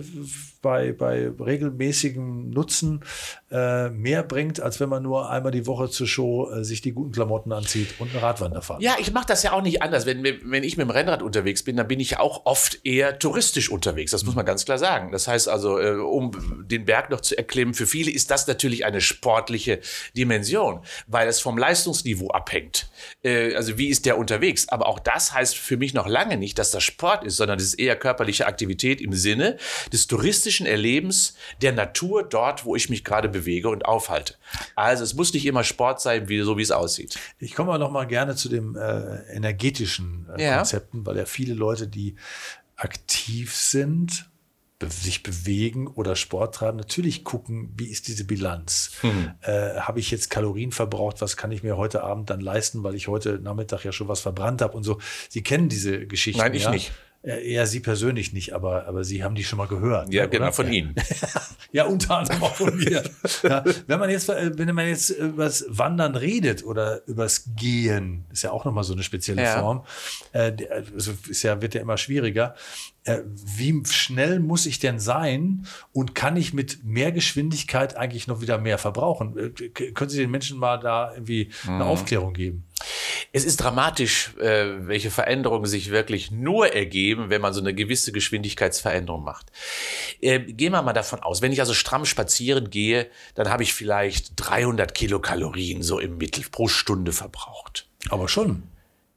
bei, 0.61 0.91
bei 0.91 1.29
regelmäßigem 1.39 2.49
Nutzen 2.49 3.03
äh, 3.51 3.89
mehr 3.89 4.23
bringt, 4.23 4.61
als 4.61 4.79
wenn 4.79 4.89
man 4.89 5.03
nur 5.03 5.29
einmal 5.29 5.51
die 5.51 5.67
Woche 5.67 5.89
zur 5.89 6.07
Show 6.07 6.49
äh, 6.49 6.63
sich 6.63 6.81
die 6.81 6.93
guten 6.93 7.11
Klamotten 7.11 7.51
anzieht 7.51 7.95
und 7.99 8.11
eine 8.11 8.21
Radwander 8.21 8.61
fährt. 8.61 8.81
Ja, 8.81 8.95
ich 8.99 9.11
mache 9.11 9.25
das 9.27 9.43
ja 9.43 9.53
auch 9.53 9.61
nicht 9.61 9.81
anders. 9.81 10.05
Wenn, 10.05 10.23
wenn 10.23 10.63
ich 10.63 10.77
mit 10.77 10.87
dem 10.87 10.91
Rennrad 10.91 11.21
unterwegs 11.21 11.63
bin, 11.63 11.75
dann 11.75 11.87
bin 11.87 11.99
ich 11.99 12.17
auch 12.17 12.45
oft 12.45 12.79
eher 12.85 13.19
touristisch 13.19 13.69
unterwegs. 13.69 14.11
Das 14.11 14.23
muss 14.23 14.35
man 14.35 14.45
ganz 14.45 14.63
klar 14.65 14.77
sagen. 14.77 15.11
Das 15.11 15.27
heißt 15.27 15.49
also, 15.49 15.79
äh, 15.79 15.95
um 15.95 16.31
den 16.65 16.85
Berg 16.85 17.09
noch 17.09 17.21
zu 17.21 17.37
erklimmen, 17.37 17.73
für 17.73 17.87
viele 17.87 18.11
ist 18.11 18.31
das 18.31 18.47
natürlich 18.47 18.85
eine 18.85 19.01
sportliche 19.01 19.79
Dimension, 20.15 20.81
weil 21.07 21.27
es 21.27 21.41
vom 21.41 21.57
Leistungsniveau 21.57 22.29
abhängt. 22.29 22.89
Äh, 23.23 23.55
also 23.55 23.77
wie 23.77 23.87
ist 23.87 24.05
der 24.05 24.17
unterwegs? 24.17 24.69
Aber 24.69 24.87
auch 24.87 24.99
das 24.99 25.33
heißt 25.33 25.57
für 25.57 25.77
mich 25.77 25.93
noch 25.93 26.07
lange 26.07 26.37
nicht, 26.37 26.59
dass 26.59 26.71
das 26.71 26.83
Sport 26.83 27.23
ist, 27.23 27.37
sondern 27.37 27.57
das 27.57 27.67
ist 27.67 27.79
eher 27.79 27.95
körperliche 27.95 28.45
Aktivität 28.45 29.01
im 29.01 29.13
Sinne 29.13 29.57
des 29.91 30.07
touristischen 30.07 30.50
Erlebens 30.65 31.35
der 31.61 31.71
Natur 31.71 32.23
dort, 32.23 32.65
wo 32.65 32.75
ich 32.75 32.89
mich 32.89 33.03
gerade 33.03 33.29
bewege 33.29 33.69
und 33.69 33.85
aufhalte. 33.85 34.35
Also 34.75 35.03
es 35.03 35.13
muss 35.13 35.33
nicht 35.33 35.45
immer 35.45 35.63
Sport 35.63 36.01
sein, 36.01 36.29
wie, 36.29 36.41
so 36.41 36.57
wie 36.57 36.61
es 36.61 36.71
aussieht. 36.71 37.17
Ich 37.39 37.55
komme 37.55 37.77
noch 37.79 37.91
mal 37.91 38.05
gerne 38.05 38.35
zu 38.35 38.49
den 38.49 38.75
äh, 38.75 39.23
energetischen 39.33 40.27
äh, 40.37 40.43
Ja. 40.43 40.57
Konzepten, 40.57 41.05
weil 41.05 41.17
ja 41.17 41.25
viele 41.25 41.53
Leute, 41.53 41.87
die 41.87 42.15
aktiv 42.75 43.55
sind, 43.55 44.29
sich 44.89 45.21
bewegen 45.21 45.87
oder 45.87 46.15
Sport 46.15 46.55
treiben, 46.55 46.77
natürlich 46.77 47.23
gucken, 47.23 47.71
wie 47.77 47.87
ist 47.87 48.07
diese 48.07 48.25
Bilanz? 48.25 48.93
Hm. 49.01 49.31
Äh, 49.41 49.75
Habe 49.75 49.99
ich 49.99 50.09
jetzt 50.09 50.29
Kalorien 50.29 50.71
verbraucht? 50.71 51.21
Was 51.21 51.37
kann 51.37 51.51
ich 51.51 51.61
mir 51.63 51.77
heute 51.77 52.03
Abend 52.03 52.29
dann 52.29 52.41
leisten, 52.41 52.83
weil 52.83 52.95
ich 52.95 53.07
heute 53.07 53.39
Nachmittag 53.39 53.83
ja 53.83 53.91
schon 53.91 54.07
was 54.07 54.21
verbrannt 54.21 54.61
habe 54.61 54.75
und 54.75 54.83
so. 54.83 54.99
Sie 55.29 55.43
kennen 55.43 55.69
diese 55.69 56.07
Geschichten. 56.07 56.41
Nein, 56.41 56.53
ich 56.53 56.63
ja? 56.63 56.71
nicht. 56.71 56.91
Ja, 57.23 57.35
eher 57.35 57.67
Sie 57.67 57.79
persönlich 57.81 58.33
nicht, 58.33 58.53
aber, 58.53 58.87
aber 58.87 59.03
Sie 59.03 59.23
haben 59.23 59.35
die 59.35 59.43
schon 59.43 59.57
mal 59.57 59.67
gehört. 59.67 60.11
Ja, 60.11 60.23
oder? 60.23 60.29
genau, 60.31 60.51
von. 60.51 60.71
Ihnen. 60.71 60.95
Ja, 61.73 61.85
unter 61.85 62.17
anderem 62.17 62.43
auch 62.43 62.55
von 62.55 62.75
mir. 62.75 63.01
ja, 63.43 63.63
wenn 63.87 63.97
man 63.97 64.09
jetzt, 64.09 64.27
wenn 64.27 64.75
man 64.75 64.89
jetzt 64.89 65.09
übers 65.11 65.63
Wandern 65.69 66.15
redet 66.17 66.65
oder 66.65 67.07
übers 67.07 67.45
Gehen, 67.55 68.25
ist 68.29 68.41
ja 68.43 68.51
auch 68.51 68.65
nochmal 68.65 68.83
so 68.83 68.91
eine 68.91 69.03
spezielle 69.03 69.41
Ja. 69.43 69.61
Form, 69.61 69.85
äh, 70.33 70.51
also 70.93 71.13
ist 71.29 71.43
ja, 71.43 71.61
wird 71.61 71.73
ja 71.73 71.79
immer 71.79 71.95
schwieriger. 71.95 72.55
Äh, 73.05 73.19
wie 73.55 73.81
schnell 73.85 74.41
muss 74.41 74.65
ich 74.65 74.79
denn 74.79 74.99
sein 74.99 75.65
und 75.93 76.13
kann 76.13 76.35
ich 76.35 76.53
mit 76.53 76.83
mehr 76.83 77.13
Geschwindigkeit 77.13 77.95
eigentlich 77.95 78.27
noch 78.27 78.41
wieder 78.41 78.57
mehr 78.57 78.77
verbrauchen? 78.77 79.37
Äh, 79.37 79.69
können 79.69 80.09
Sie 80.09 80.17
den 80.19 80.29
Menschen 80.31 80.57
mal 80.59 80.75
da 80.77 81.13
irgendwie 81.13 81.51
Mhm. 81.63 81.69
eine 81.75 81.85
Aufklärung 81.85 82.33
geben? 82.33 82.65
Es 83.31 83.45
ist 83.45 83.57
dramatisch, 83.57 84.35
äh, 84.37 84.87
welche 84.87 85.11
Veränderungen 85.11 85.65
sich 85.65 85.91
wirklich 85.91 86.31
nur 86.31 86.73
ergeben, 86.73 87.29
wenn 87.29 87.41
man 87.41 87.53
so 87.53 87.61
eine 87.61 87.73
gewisse 87.73 88.11
Geschwindigkeitsveränderung 88.11 89.23
macht. 89.23 89.51
Äh, 90.21 90.39
gehen 90.39 90.73
wir 90.73 90.81
mal 90.81 90.93
davon 90.93 91.19
aus, 91.19 91.41
wenn 91.41 91.51
ich 91.51 91.59
also 91.59 91.73
stramm 91.73 92.05
spazieren 92.05 92.69
gehe, 92.69 93.09
dann 93.35 93.49
habe 93.49 93.63
ich 93.63 93.73
vielleicht 93.73 94.33
300 94.35 94.93
Kilokalorien 94.93 95.81
so 95.83 95.99
im 95.99 96.17
Mittel 96.17 96.43
pro 96.51 96.67
Stunde 96.67 97.11
verbraucht. 97.11 97.87
Aber 98.09 98.27
schon. 98.27 98.63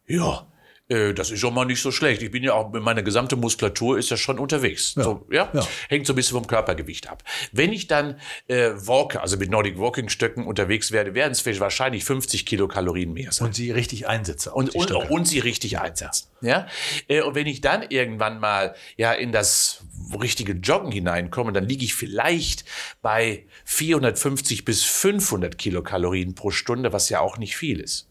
Ja, 0.06 0.46
äh, 0.88 1.14
das 1.14 1.30
ist 1.30 1.40
schon 1.40 1.54
mal 1.54 1.64
nicht 1.64 1.80
so 1.80 1.90
schlecht. 1.90 2.22
Ich 2.22 2.30
bin 2.30 2.42
ja 2.42 2.52
auch, 2.54 2.72
meine 2.72 3.02
gesamte 3.02 3.36
Muskulatur 3.36 3.98
ist 3.98 4.10
ja 4.10 4.16
schon 4.16 4.38
unterwegs. 4.38 4.92
So, 4.92 5.26
ja? 5.30 5.50
ja. 5.54 5.66
Hängt 5.88 6.06
so 6.06 6.12
ein 6.12 6.16
bisschen 6.16 6.36
vom 6.36 6.46
Körpergewicht 6.46 7.08
ab. 7.08 7.22
Wenn 7.52 7.72
ich 7.72 7.86
dann 7.86 8.20
äh, 8.48 8.70
walke, 8.74 9.20
also 9.20 9.36
mit 9.36 9.50
Nordic 9.50 9.78
Walking 9.78 10.08
Stöcken 10.08 10.46
unterwegs 10.46 10.92
werde, 10.92 11.14
werden 11.14 11.32
es 11.32 11.40
vielleicht 11.40 11.60
wahrscheinlich 11.60 12.04
50 12.04 12.44
Kilokalorien 12.44 13.12
mehr 13.12 13.32
sein 13.32 13.48
Und 13.48 13.54
sie 13.54 13.70
richtig 13.70 14.06
einsetze. 14.08 14.52
und, 14.52 14.74
und, 14.74 14.90
und 14.90 15.26
sie 15.26 15.38
richtig 15.38 15.78
einsetzen. 15.78 16.28
Ja? 16.42 16.66
Äh, 17.08 17.22
Und 17.22 17.34
wenn 17.34 17.46
ich 17.46 17.60
dann 17.62 17.82
irgendwann 17.88 18.38
mal 18.38 18.74
ja 18.96 19.12
in 19.12 19.32
das 19.32 19.84
richtige 20.20 20.52
Joggen 20.52 20.92
hineinkomme, 20.92 21.52
dann 21.52 21.64
liege 21.64 21.84
ich 21.84 21.94
vielleicht 21.94 22.64
bei 23.00 23.46
450 23.64 24.64
bis 24.64 24.84
500 24.84 25.56
Kilokalorien 25.56 26.34
pro 26.34 26.50
Stunde, 26.50 26.92
was 26.92 27.08
ja 27.08 27.20
auch 27.20 27.38
nicht 27.38 27.56
viel 27.56 27.80
ist. 27.80 28.08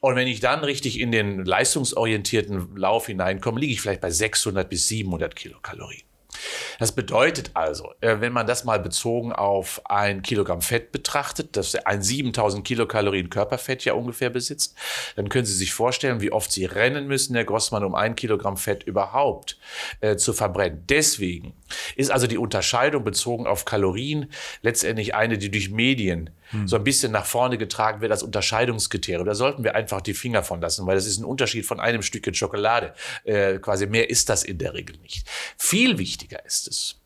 Und 0.00 0.16
wenn 0.16 0.28
ich 0.28 0.40
dann 0.40 0.64
richtig 0.64 1.00
in 1.00 1.12
den 1.12 1.44
leistungsorientierten 1.44 2.76
Lauf 2.76 3.06
hineinkomme, 3.06 3.60
liege 3.60 3.72
ich 3.72 3.80
vielleicht 3.80 4.00
bei 4.00 4.10
600 4.10 4.68
bis 4.68 4.88
700 4.88 5.34
Kilokalorien. 5.36 6.02
Das 6.78 6.92
bedeutet 6.92 7.50
also, 7.54 7.92
äh, 8.00 8.20
wenn 8.20 8.32
man 8.32 8.46
das 8.46 8.64
mal 8.64 8.80
bezogen 8.80 9.32
auf 9.32 9.82
ein 9.84 10.22
Kilogramm 10.22 10.62
Fett 10.62 10.92
betrachtet, 10.92 11.56
das 11.56 11.74
ein 11.74 12.02
7000 12.02 12.66
Kilokalorien 12.66 13.30
Körperfett 13.30 13.84
ja 13.84 13.94
ungefähr 13.94 14.30
besitzt, 14.30 14.76
dann 15.16 15.28
können 15.28 15.44
Sie 15.44 15.54
sich 15.54 15.72
vorstellen, 15.72 16.20
wie 16.20 16.32
oft 16.32 16.50
Sie 16.50 16.64
rennen 16.64 17.06
müssen, 17.06 17.34
Herr 17.34 17.44
Grossmann, 17.44 17.84
um 17.84 17.94
ein 17.94 18.16
Kilogramm 18.16 18.56
Fett 18.56 18.84
überhaupt 18.84 19.58
äh, 20.00 20.16
zu 20.16 20.32
verbrennen. 20.32 20.84
Deswegen 20.88 21.54
ist 21.96 22.10
also 22.10 22.26
die 22.26 22.38
Unterscheidung 22.38 23.04
bezogen 23.04 23.46
auf 23.46 23.64
Kalorien 23.64 24.30
letztendlich 24.62 25.14
eine, 25.14 25.38
die 25.38 25.50
durch 25.50 25.70
Medien 25.70 26.30
so 26.66 26.76
ein 26.76 26.84
bisschen 26.84 27.12
nach 27.12 27.26
vorne 27.26 27.58
getragen 27.58 28.00
wird 28.00 28.10
als 28.10 28.22
Unterscheidungskriterium. 28.22 29.26
Da 29.26 29.34
sollten 29.34 29.62
wir 29.62 29.74
einfach 29.74 30.00
die 30.00 30.14
Finger 30.14 30.42
von 30.42 30.60
lassen, 30.60 30.86
weil 30.86 30.96
das 30.96 31.06
ist 31.06 31.18
ein 31.18 31.24
Unterschied 31.24 31.64
von 31.64 31.78
einem 31.78 32.02
Stückchen 32.02 32.34
Schokolade. 32.34 32.92
Äh, 33.24 33.58
quasi 33.58 33.86
mehr 33.86 34.10
ist 34.10 34.28
das 34.28 34.42
in 34.42 34.58
der 34.58 34.74
Regel 34.74 34.96
nicht. 34.98 35.28
Viel 35.56 35.98
wichtiger 35.98 36.44
ist 36.44 36.66
es, 36.66 37.00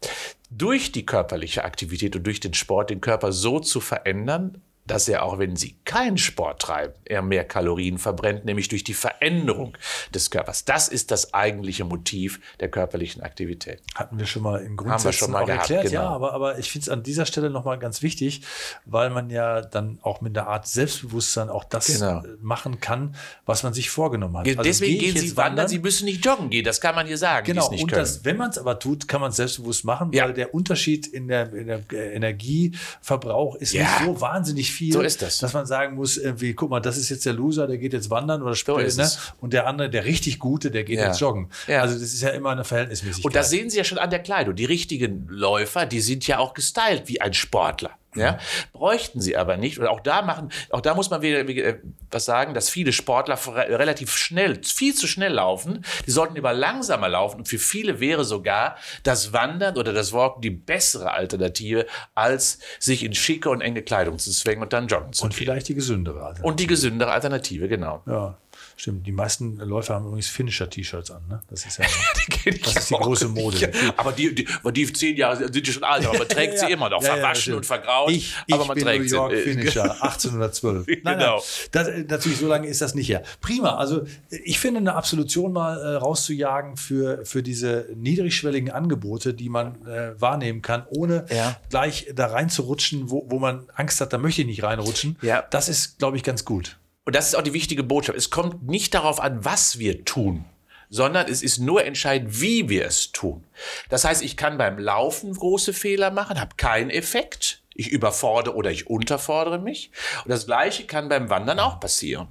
durch 0.51 0.93
die 0.93 1.05
körperliche 1.05 1.65
Aktivität 1.65 2.17
und 2.17 2.27
durch 2.27 2.41
den 2.41 2.55
Sport 2.55 2.91
den 2.91 3.01
Körper 3.01 3.33
so 3.33 3.61
zu 3.61 3.81
verändern, 3.81 4.63
dass 4.87 5.09
er, 5.09 5.23
auch 5.25 5.39
wenn 5.39 5.57
Sie 5.57 5.77
keinen 5.85 6.19
Sport 6.19 6.61
treiben, 6.63 6.93
er 7.05 7.23
mehr 7.23 7.45
Kalorien 7.45 7.99
verbrennt, 7.99 8.45
nämlich 8.45 8.69
durch 8.69 8.85
die 8.85 8.95
Veränderung 8.95 9.77
des 10.15 10.31
Körpers. 10.31 10.65
Das 10.65 10.89
ist 10.89 11.11
das 11.11 11.33
eigentliche 11.33 11.85
Motiv 11.85 12.41
der 12.61 12.69
körperlichen 12.71 13.23
Aktivität. 13.23 13.81
Hatten 13.95 14.19
wir 14.19 14.27
schon 14.27 14.43
mal 14.43 14.63
wir 14.63 14.77
Grundsätzen 14.77 15.13
schon 15.13 15.31
mal 15.31 15.43
auch 15.43 15.47
gehabt, 15.47 15.71
erklärt, 15.71 15.91
genau. 15.93 16.03
ja, 16.03 16.09
aber, 16.11 16.33
aber 16.35 16.59
ich 16.59 16.71
finde 16.71 16.83
es 16.85 16.89
an 16.91 17.03
dieser 17.03 17.25
Stelle 17.27 17.49
nochmal 17.51 17.79
ganz 17.79 18.03
wichtig, 18.03 18.43
weil 18.85 19.11
man 19.11 19.31
ja 19.31 19.63
dann 19.63 19.99
auch 20.03 20.21
mit 20.21 20.37
einer 20.37 20.49
Art 20.49 20.67
Selbstbewusstsein 20.67 21.49
auch 21.49 21.65
das 21.65 21.87
Genau. 21.87 22.21
äh, 22.23 22.37
machen 22.41 22.81
kann, 22.81 23.15
was 23.47 23.63
man 23.63 23.73
sich 23.73 23.91
vorgenommen 23.91 24.37
hat. 24.37 24.47
Also 24.47 24.63
Deswegen 24.63 24.99
gehe 24.99 25.09
ich 25.09 25.15
gehen 25.15 25.29
Sie 25.29 25.37
wandern, 25.37 25.69
Sie 25.69 25.79
müssen 25.79 26.05
nicht 26.07 26.25
joggen 26.25 26.51
gehen, 26.51 26.65
das 26.65 26.81
kann 26.81 26.95
man 26.95 27.07
hier 27.07 27.19
sagen, 27.19 27.47
Genau, 27.47 27.69
und 27.69 27.93
das, 27.93 28.25
wenn 28.25 28.37
man 28.37 28.51
es 28.51 28.59
aber 28.59 28.79
tut, 28.79 29.09
kann 29.09 29.21
man 29.21 29.31
es 29.31 29.37
selbstbewusst 29.37 29.85
machen, 29.85 30.13
Ja. 30.13 30.25
weil 30.25 30.35
der 30.35 30.55
Unterschied 30.55 31.07
in 31.07 31.29
der, 31.29 31.53
in 31.55 31.67
der 31.69 31.81
äh, 31.93 32.15
Energieverbrauch 32.15 33.57
ist 33.57 33.73
Ja. 33.73 33.83
nicht 33.83 34.05
so 34.05 34.21
wahnsinnig 34.21 34.73
viel, 34.75 34.93
So 34.93 35.01
ist 35.01 35.23
das. 35.23 35.39
dass 35.39 35.53
man 35.55 35.67
sagen 35.67 35.95
muss, 35.97 36.17
irgendwie, 36.17 36.55
guck 36.55 36.71
mal, 36.71 36.81
das 36.81 36.97
ist 36.97 37.09
jetzt 37.09 37.25
der 37.25 37.33
Loser, 37.33 37.67
der 37.67 37.79
geht 37.79 37.93
jetzt 37.93 38.11
wandern 38.11 38.43
oder 38.43 38.55
spielt, 38.55 38.81
ist 38.87 38.97
ne? 38.99 39.09
und 39.41 39.53
der 39.53 39.67
andere, 39.67 39.89
der 39.89 40.05
richtig 40.05 40.39
Gute, 40.39 40.71
der 40.71 40.85
geht 40.85 40.99
Ja. 40.99 41.07
jetzt 41.07 41.21
joggen. 41.21 41.49
Ja. 41.67 41.81
Also 41.83 41.95
das 41.95 42.13
ist 42.13 42.21
ja 42.23 42.31
immer 42.31 42.51
eine 42.51 42.65
Verhältnismäßigkeit. 42.65 43.25
Und 43.25 43.35
das 43.35 43.51
sehen 43.51 43.71
Sie 43.71 43.79
ja 43.79 43.85
schon 43.85 43.99
an 43.99 44.11
der 44.11 44.19
Kleidung. 44.21 44.55
Die 44.55 44.65
richtigen 44.65 45.27
Läufer, 45.29 45.87
die 45.87 46.01
sind 46.01 46.27
ja 46.27 46.39
auch 46.39 46.55
gestylt 46.55 47.05
wie 47.07 47.21
ein 47.21 47.33
Sportler. 47.35 47.91
Ja, 48.17 48.39
bräuchten 48.73 49.21
sie 49.21 49.37
aber 49.37 49.57
nicht. 49.57 49.79
Und 49.79 49.87
auch 49.87 50.01
da 50.01 50.23
machen, 50.23 50.51
auch 50.71 50.81
da 50.81 50.95
muss 50.95 51.11
man 51.11 51.23
wieder 51.23 51.49
wieder, 51.49 51.65
äh, 51.65 51.79
was 52.11 52.25
sagen, 52.25 52.55
dass 52.55 52.69
viele 52.71 52.93
Sportler 52.93 53.35
re- 53.47 53.79
relativ 53.79 54.17
schnell, 54.17 54.63
viel 54.65 54.95
zu 54.95 55.07
schnell 55.07 55.33
laufen. 55.33 55.85
Die 56.07 56.11
sollten 56.11 56.35
lieber 56.35 56.53
langsamer 56.53 57.09
laufen. 57.09 57.39
Und 57.39 57.49
für 57.49 57.59
viele 57.59 58.01
wäre 58.01 58.25
sogar 58.25 58.77
das 59.03 59.33
Wandern 59.33 59.77
oder 59.77 59.93
das 59.93 60.13
Walken 60.13 60.43
die 60.43 60.51
bessere 60.51 61.13
Alternative, 61.13 61.87
als 62.15 62.59
sich 62.79 63.03
in 63.05 63.15
schicke 63.15 63.51
und 63.51 63.61
enge 63.61 63.83
Kleidung 63.83 64.19
zu 64.19 64.31
zwängen 64.31 64.63
und 64.63 64.73
dann 64.73 64.87
joggen 64.87 65.13
zu 65.13 65.25
und 65.25 65.31
gehen. 65.31 65.39
vielleicht 65.39 65.69
die 65.69 65.75
gesündere. 65.75 66.25
Also. 66.25 66.43
Und 66.45 66.61
die 66.61 66.67
gesündere 66.67 67.11
Alternative, 67.13 67.69
genau. 67.69 68.03
Ja, 68.07 68.37
stimmt. 68.77 69.07
Die 69.07 69.13
meisten 69.13 69.57
Läufer 69.59 69.95
haben 69.95 70.07
übrigens 70.07 70.29
Finisher-T-Shirts 70.29 71.11
an. 71.11 71.23
Ne? 71.29 71.41
Das 71.51 71.65
ist 71.67 71.79
ja. 71.79 71.85
ich 72.45 72.61
Das 72.63 72.77
ist 72.77 72.91
die 72.91 72.95
große 72.95 73.29
Mode. 73.29 73.59
Ja, 73.59 73.69
aber 73.97 74.13
die, 74.13 74.35
die, 74.35 74.47
die 74.73 74.93
zehn 74.93 75.17
Jahre 75.17 75.37
sind 75.53 75.67
ja 75.67 75.73
schon 75.73 75.85
alt, 75.85 76.07
aber 76.07 76.19
man 76.19 76.29
trägt 76.29 76.59
sie 76.59 76.71
immer 76.71 76.89
noch, 76.91 77.03
Ja, 77.03 77.09
ja, 77.09 77.15
verwaschen 77.17 77.41
stimmt. 77.43 77.57
und 77.59 77.67
vergraut. 77.67 78.11
Ich, 78.11 78.35
ich 78.47 78.55
aber 78.55 78.65
man 78.67 78.75
bin 78.75 78.85
trägt 78.85 79.05
New 79.05 79.11
York 79.11 79.33
sie. 79.35 79.43
Finisher, 79.43 79.85
1812. 80.03 80.87
Nein, 81.03 81.19
Genau. 81.19 81.43
das, 81.73 81.89
äh, 81.89 82.05
natürlich, 82.09 82.39
so 82.39 82.47
lange 82.49 82.67
ist 82.69 82.81
das 82.81 82.95
nicht 82.95 83.09
her. 83.09 83.23
Prima, 83.41 83.77
also 83.77 84.05
ich 84.31 84.59
finde 84.59 84.81
eine 84.81 84.95
Absolution 84.95 85.53
mal 85.53 85.79
äh, 85.81 85.95
rauszujagen 85.97 86.77
für, 86.77 87.25
für 87.25 87.43
diese 87.43 87.89
niedrigschwelligen 87.95 88.71
Angebote, 88.71 89.35
die 89.35 89.49
man 89.49 89.87
äh, 89.87 90.21
wahrnehmen 90.21 90.63
kann, 90.63 90.85
ohne 90.89 91.27
Ja. 91.31 91.57
gleich 91.71 92.07
da 92.15 92.27
reinzurutschen, 92.27 93.11
wo, 93.11 93.25
wo 93.29 93.39
man 93.39 93.67
Angst 93.75 94.01
hat, 94.01 94.13
da 94.13 94.19
möchte 94.19 94.41
ich 94.43 94.47
nicht 94.47 94.63
reinrutschen. 94.63 95.17
Ja. 95.23 95.43
Das 95.51 95.69
ist, 95.69 95.99
glaube 95.99 96.17
ich, 96.17 96.23
ganz 96.23 96.45
gut. 96.45 96.79
Und 97.05 97.15
das 97.15 97.29
ist 97.29 97.35
auch 97.35 97.43
die 97.43 97.53
wichtige 97.53 97.83
Botschaft. 97.83 98.17
Es 98.17 98.31
kommt 98.31 98.67
nicht 98.67 98.95
darauf 98.95 99.21
an, 99.21 99.45
was 99.45 99.79
wir 99.79 100.05
tun, 100.05 100.45
sondern 100.89 101.29
es 101.29 101.43
ist 101.43 101.59
nur 101.59 101.85
entscheidend, 101.85 102.41
wie 102.41 102.69
wir 102.69 102.87
es 102.87 103.13
tun. 103.13 103.45
Das 103.91 104.05
heißt, 104.05 104.23
ich 104.23 104.37
kann 104.37 104.59
beim 104.59 104.79
Laufen 104.79 105.35
große 105.35 105.73
Fehler 105.73 106.11
machen, 106.11 106.41
habe 106.41 106.57
keinen 106.57 106.91
Effekt. 106.91 107.61
Ich 107.77 107.89
überfordere 107.89 108.55
oder 108.55 108.71
ich 108.71 108.87
unterfordere 108.87 109.59
mich. 109.59 109.91
Und 110.25 110.31
das 110.31 110.47
Gleiche 110.47 110.85
kann 110.85 111.09
beim 111.09 111.29
Wandern 111.29 111.59
auch 111.59 111.81
passieren. 111.81 112.29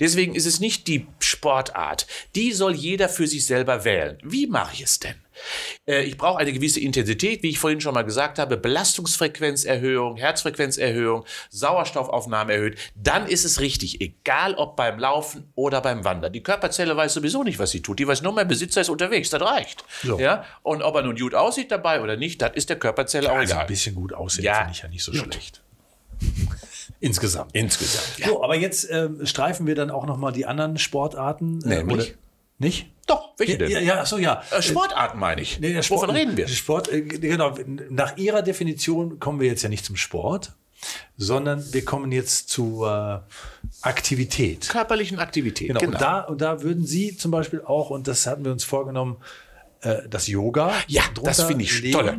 Deswegen 0.00 0.34
ist 0.34 0.46
es 0.46 0.58
nicht 0.58 0.88
die 0.88 1.06
Sportart. 1.20 2.06
Die 2.34 2.52
soll 2.52 2.74
jeder 2.74 3.10
für 3.10 3.26
sich 3.26 3.44
selber 3.44 3.84
wählen. 3.84 4.18
Wie 4.24 4.46
mache 4.46 4.72
ich 4.72 4.82
es 4.82 4.98
denn? 4.98 5.16
Äh, 5.86 6.02
ich 6.04 6.16
brauche 6.16 6.38
eine 6.38 6.52
gewisse 6.52 6.80
Intensität, 6.80 7.42
wie 7.42 7.50
ich 7.50 7.58
vorhin 7.58 7.80
schon 7.80 7.94
mal 7.94 8.02
gesagt 8.02 8.38
habe, 8.38 8.56
Belastungsfrequenzerhöhung, 8.56 10.16
Herzfrequenzerhöhung, 10.16 11.24
Sauerstoffaufnahme 11.50 12.52
erhöht. 12.54 12.78
Dann 12.94 13.26
ist 13.26 13.44
es 13.44 13.60
richtig, 13.60 14.00
egal 14.00 14.54
ob 14.54 14.76
beim 14.76 14.98
Laufen 14.98 15.50
oder 15.54 15.80
beim 15.80 16.04
Wandern. 16.04 16.32
Die 16.32 16.42
Körperzelle 16.42 16.96
weiß 16.96 17.14
sowieso 17.14 17.42
nicht, 17.42 17.58
was 17.58 17.70
sie 17.70 17.82
tut. 17.82 17.98
Die 17.98 18.06
weiß 18.08 18.22
nur, 18.22 18.32
mein 18.32 18.48
Besitzer 18.48 18.80
ist 18.80 18.88
unterwegs, 18.88 19.30
das 19.30 19.42
reicht. 19.42 19.84
So. 20.02 20.18
Ja? 20.18 20.44
Und 20.62 20.82
ob 20.82 20.94
er 20.96 21.02
nun 21.02 21.16
gut 21.16 21.34
aussieht 21.34 21.70
dabei 21.70 22.00
oder 22.02 22.16
nicht, 22.16 22.40
das 22.42 22.52
ist 22.54 22.68
der 22.70 22.78
Körperzelle 22.78 23.30
auch 23.30 23.36
Also 23.36 23.52
egal. 23.52 23.62
ein 23.62 23.68
bisschen 23.68 23.94
gut 23.94 24.12
aussehen 24.12 24.44
Ja. 24.44 24.56
finde 24.58 24.72
ich 24.72 24.82
ja 24.82 24.88
nicht 24.88 25.04
so 25.04 25.12
schlecht. 25.12 25.62
Insgesamt. 27.00 27.50
Insgesamt. 27.54 28.18
Ja. 28.18 28.28
So, 28.28 28.42
aber 28.42 28.56
jetzt 28.56 28.88
ähm, 28.90 29.24
streifen 29.26 29.66
wir 29.66 29.74
dann 29.74 29.90
auch 29.90 30.06
noch 30.06 30.16
mal 30.16 30.32
die 30.32 30.46
anderen 30.46 30.78
Sportarten. 30.78 31.60
äh, 31.64 31.68
Nämlich? 31.76 31.96
oder- 32.10 32.18
Nicht? 32.58 32.90
Doch, 33.06 33.34
welche 33.36 33.58
denn? 33.58 33.70
ja, 33.70 33.80
ja, 33.80 34.04
so, 34.04 34.18
ja. 34.18 34.42
Äh, 34.50 34.62
Sportarten 34.62 35.18
meine 35.18 35.40
ich. 35.40 35.60
Nee, 35.60 35.80
Sport, 35.82 36.02
Wovon 36.02 36.16
reden 36.16 36.36
wir? 36.36 36.48
Sport, 36.48 36.92
äh, 36.92 37.02
genau. 37.02 37.54
Nach 37.88 38.16
Ihrer 38.16 38.42
Definition 38.42 39.20
kommen 39.20 39.40
wir 39.40 39.46
jetzt 39.46 39.62
ja 39.62 39.68
nicht 39.68 39.84
zum 39.84 39.96
Sport, 39.96 40.52
sondern 41.16 41.72
wir 41.72 41.84
kommen 41.84 42.10
jetzt 42.10 42.48
zu 42.48 42.84
äh, 42.84 43.18
Aktivität. 43.82 44.68
Körperlichen 44.68 45.18
Aktivität. 45.18 45.68
Genau. 45.68 45.80
Und, 45.80 46.00
da, 46.00 46.20
und 46.20 46.40
da 46.40 46.62
würden 46.62 46.84
Sie 46.84 47.16
zum 47.16 47.30
Beispiel 47.30 47.62
auch, 47.62 47.90
und 47.90 48.08
das 48.08 48.26
hatten 48.26 48.44
wir 48.44 48.52
uns 48.52 48.64
vorgenommen, 48.64 49.16
das 50.10 50.26
Yoga. 50.26 50.72
Ja, 50.88 51.02
das 51.22 51.42
finde 51.44 51.62
ich 51.62 51.92
toll. 51.92 52.18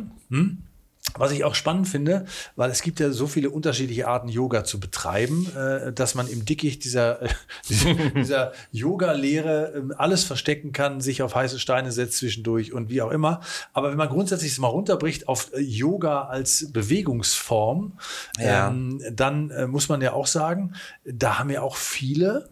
Was 1.16 1.32
ich 1.32 1.44
auch 1.44 1.54
spannend 1.54 1.88
finde, 1.88 2.26
weil 2.54 2.70
es 2.70 2.82
gibt 2.82 3.00
ja 3.00 3.10
so 3.10 3.26
viele 3.26 3.50
unterschiedliche 3.50 4.08
Arten, 4.08 4.28
Yoga 4.28 4.64
zu 4.64 4.78
betreiben, 4.78 5.50
äh, 5.56 5.92
dass 5.92 6.14
man 6.14 6.28
im 6.28 6.44
Dickicht 6.44 6.84
dieser, 6.84 7.20
dieser, 7.68 8.52
Yoga-Lehre 8.72 9.72
äh, 9.90 9.94
alles 9.96 10.24
verstecken 10.24 10.72
kann, 10.72 11.00
sich 11.00 11.22
auf 11.22 11.34
heiße 11.34 11.58
Steine 11.58 11.92
setzt 11.92 12.18
zwischendurch 12.18 12.72
und 12.72 12.90
wie 12.90 13.02
auch 13.02 13.10
immer. 13.10 13.40
Aber 13.72 13.90
wenn 13.90 13.96
man 13.96 14.08
grundsätzlich 14.08 14.52
es 14.52 14.58
mal 14.58 14.68
runterbricht 14.68 15.28
auf 15.28 15.50
Yoga 15.56 16.22
als 16.24 16.72
Bewegungsform, 16.72 17.98
Ja. 18.38 18.68
ähm, 18.68 19.00
dann 19.12 19.50
äh, 19.50 19.66
muss 19.66 19.88
man 19.88 20.00
ja 20.00 20.12
auch 20.12 20.26
sagen, 20.26 20.74
da 21.04 21.38
haben 21.38 21.50
ja 21.50 21.62
auch 21.62 21.76
viele 21.76 22.48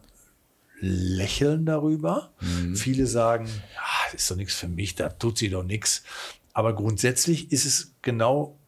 lächeln 0.80 1.64
darüber. 1.64 2.32
Viele 2.74 3.06
sagen, 3.06 3.46
ja, 3.46 3.82
das 4.12 4.20
ist 4.22 4.30
doch 4.30 4.36
nichts 4.36 4.54
für 4.54 4.68
mich, 4.68 4.94
da 4.94 5.08
tut 5.08 5.38
sie 5.38 5.48
doch 5.48 5.62
nichts. 5.62 6.02
Aber 6.56 6.74
grundsätzlich 6.74 7.52
ist 7.52 7.66
es 7.66 7.96
genau 8.00 8.58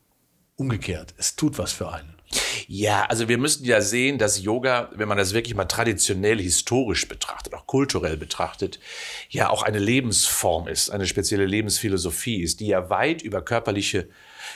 umgekehrt. 0.56 1.14
Es 1.16 1.36
tut 1.36 1.56
was 1.56 1.72
für 1.72 1.90
einen. 1.90 2.17
Ja, 2.66 3.06
also 3.06 3.28
wir 3.28 3.38
müssen 3.38 3.64
ja 3.64 3.80
sehen, 3.80 4.18
dass 4.18 4.42
Yoga, 4.42 4.90
wenn 4.94 5.08
man 5.08 5.16
das 5.16 5.32
wirklich 5.32 5.54
mal 5.54 5.64
traditionell 5.64 6.38
historisch 6.38 7.08
betrachtet, 7.08 7.54
auch 7.54 7.66
kulturell 7.66 8.16
betrachtet, 8.16 8.78
ja 9.30 9.48
auch 9.48 9.62
eine 9.62 9.78
Lebensform 9.78 10.68
ist, 10.68 10.90
eine 10.90 11.06
spezielle 11.06 11.46
Lebensphilosophie 11.46 12.42
ist, 12.42 12.60
die 12.60 12.66
ja 12.66 12.90
weit 12.90 13.22
über 13.22 13.40
körperliche 13.42 14.08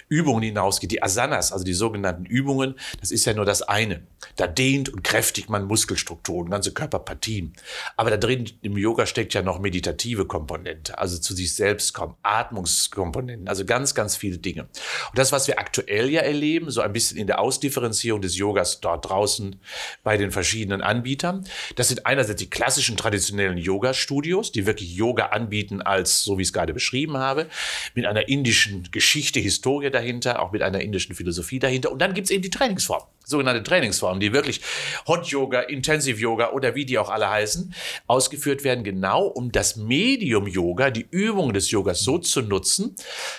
Übungen 0.09 0.43
hinausgeht. 0.43 0.91
Die 0.91 1.03
Asanas, 1.03 1.53
also 1.53 1.65
die 1.65 1.75
sogenannten 1.75 2.25
Übungen, 2.27 2.75
das 3.01 3.11
ist 3.11 3.25
ja 3.25 3.35
nur 3.35 3.45
das 3.45 3.63
eine. 3.63 4.03
Da 4.37 4.47
dehnt 4.47 4.89
und 4.89 5.05
kräftigt 5.05 5.51
man 5.51 5.65
Muskelstrukturen, 5.65 6.51
ganze 6.51 6.73
Körperpartien. 6.73 7.55
Aber 7.97 8.11
da 8.11 8.17
drin 8.17 8.51
im 8.63 8.77
Yoga 8.77 9.07
steckt 9.07 9.35
ja 9.35 9.43
noch 9.43 9.59
meditative 9.59 10.27
Komponente, 10.27 10.99
also 10.99 11.19
zu 11.19 11.35
sich 11.35 11.55
selbst 11.55 11.93
kommen, 11.93 12.15
Atmungskomponenten, 12.23 13.49
also 13.49 13.65
ganz, 13.65 13.95
ganz 13.95 14.17
viele 14.17 14.39
Dinge. 14.39 14.63
Und 14.63 15.19
das, 15.19 15.33
was 15.33 15.47
wir 15.49 15.59
aktuell 15.59 16.11
ja 16.11 16.21
erleben, 16.21 16.71
so 16.71 16.81
ein 16.81 16.93
bisschen 16.93 17.19
in 17.19 17.27
der 17.27 17.41
Ausdifferenzierung 17.63 18.21
des 18.21 18.37
Yogas 18.37 18.81
dort 18.81 19.09
draußen 19.09 19.57
bei 20.03 20.17
den 20.17 20.33
verschiedenen 20.33 20.83
Anbietern, 20.83 21.47
das 21.77 21.89
sind 21.89 22.07
einerseits 22.07 22.41
die 22.41 22.51
klassischen 22.51 22.97
traditionellen 22.97 23.57
Yoga-Studios, 23.57 24.51
die 24.51 24.67
wirklich 24.67 24.95
Yoga 24.97 25.27
anbieten 25.27 25.81
als, 25.81 26.25
so 26.25 26.39
wie 26.39 26.43
ich 26.43 26.49
es 26.49 26.53
gerade 26.53 26.75
beschrieben 26.75 27.19
habe, 27.19 27.47
mit 27.95 28.07
einer 28.07 28.29
indischen 28.29 28.89
Geschichte, 28.91 29.39
Historie 29.39 29.91
dahinter, 29.91 30.43
auch 30.43 30.51
mit 30.51 30.63
einer 30.63 30.81
indischen 30.81 31.15
Philosophie 31.15 31.61
dahinter. 31.61 31.93
Und 31.93 32.01
dann 32.01 32.15
gibt 32.15 32.25
es 32.27 32.31
eben 32.33 32.43
die 32.43 32.51
Trainingsform, 32.51 33.05
sogenannte 33.25 33.63
Trainingsformen, 33.63 34.19
die 34.19 34.33
wirklich 34.33 34.61
Hot 35.07 35.27
Yoga, 35.29 35.61
Intensive 35.61 36.19
Yoga 36.19 36.51
oder 36.51 36.75
wie 36.75 36.85
die 36.85 36.99
auch 36.99 37.11
alle 37.11 37.31
heißen, 37.31 37.73
ausgeführt 38.09 38.65
werden, 38.65 38.83
genau 38.83 39.27
um 39.27 39.53
das 39.53 39.77
Medium 39.77 40.49
Yoga, 40.49 40.91
die 40.91 41.07
Übungen 41.11 41.55
des 41.55 41.71
Yogas 41.71 42.01
so 42.01 42.19
zu 42.19 42.43
nutzen, 42.43 42.97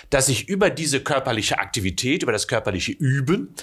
dass 0.08 0.26
sich 0.26 0.48
über 0.48 0.70
diese 0.70 1.00
körperliche 1.00 1.58
Aktivität, 1.58 2.22
über 2.22 2.32
das 2.32 2.48
körperliche 2.48 2.92
Üben, 2.92 3.54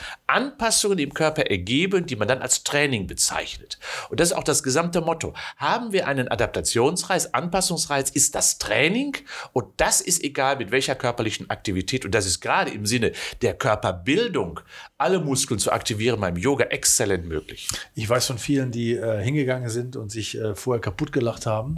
Anpassungen 0.51 0.99
im 0.99 1.13
Körper 1.13 1.43
ergeben, 1.43 2.05
die 2.05 2.15
man 2.15 2.27
dann 2.27 2.41
als 2.41 2.63
Training 2.63 3.07
bezeichnet. 3.07 3.79
Und 4.09 4.19
das 4.19 4.29
ist 4.29 4.37
auch 4.37 4.43
das 4.43 4.63
gesamte 4.63 5.01
Motto. 5.01 5.33
Haben 5.57 5.93
wir 5.93 6.07
einen 6.07 6.27
Adaptationsreiz, 6.27 7.27
Anpassungsreiz, 7.27 8.09
ist 8.09 8.35
das 8.35 8.57
Training 8.57 9.15
und 9.53 9.65
das 9.77 10.01
ist 10.01 10.23
egal 10.23 10.57
mit 10.57 10.71
welcher 10.71 10.95
körperlichen 10.95 11.49
Aktivität 11.49 12.05
und 12.05 12.13
das 12.13 12.25
ist 12.25 12.41
gerade 12.41 12.71
im 12.71 12.85
Sinne 12.85 13.13
der 13.41 13.53
Körperbildung, 13.53 14.59
alle 14.97 15.19
Muskeln 15.19 15.59
zu 15.59 15.71
aktivieren 15.71 16.19
beim 16.19 16.35
Yoga 16.35 16.65
exzellent 16.65 17.25
möglich. 17.25 17.67
Ich 17.95 18.07
weiß 18.07 18.27
von 18.27 18.37
vielen, 18.37 18.71
die 18.71 18.93
äh, 18.93 19.23
hingegangen 19.23 19.69
sind 19.69 19.95
und 19.95 20.11
sich 20.11 20.37
äh, 20.37 20.55
vorher 20.55 20.81
kaputt 20.81 21.11
gelacht 21.11 21.45
haben 21.45 21.75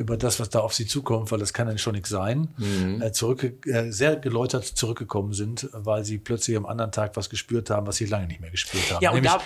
über 0.00 0.16
das, 0.16 0.40
was 0.40 0.48
da 0.48 0.60
auf 0.60 0.72
sie 0.72 0.86
zukommt, 0.86 1.30
weil 1.30 1.38
das 1.38 1.52
kann 1.52 1.66
dann 1.66 1.76
schon 1.78 1.92
nichts 1.94 2.08
sein, 2.08 2.48
Mhm. 2.56 3.02
äh, 3.02 3.12
zurückge 3.12 3.52
äh, 3.70 3.90
sehr 3.92 4.16
geläutert 4.16 4.64
zurückgekommen 4.64 5.34
sind, 5.34 5.68
weil 5.72 6.04
sie 6.06 6.16
plötzlich 6.16 6.56
am 6.56 6.64
anderen 6.64 6.90
Tag 6.90 7.16
was 7.16 7.28
gespürt 7.28 7.68
haben, 7.68 7.86
was 7.86 7.96
sie 7.96 8.06
lange 8.06 8.26
nicht 8.26 8.40
mehr 8.40 8.50
gespürt 8.50 8.90
haben. 8.90 9.02
Ja, 9.04 9.10
und 9.10 9.24
da, 9.24 9.40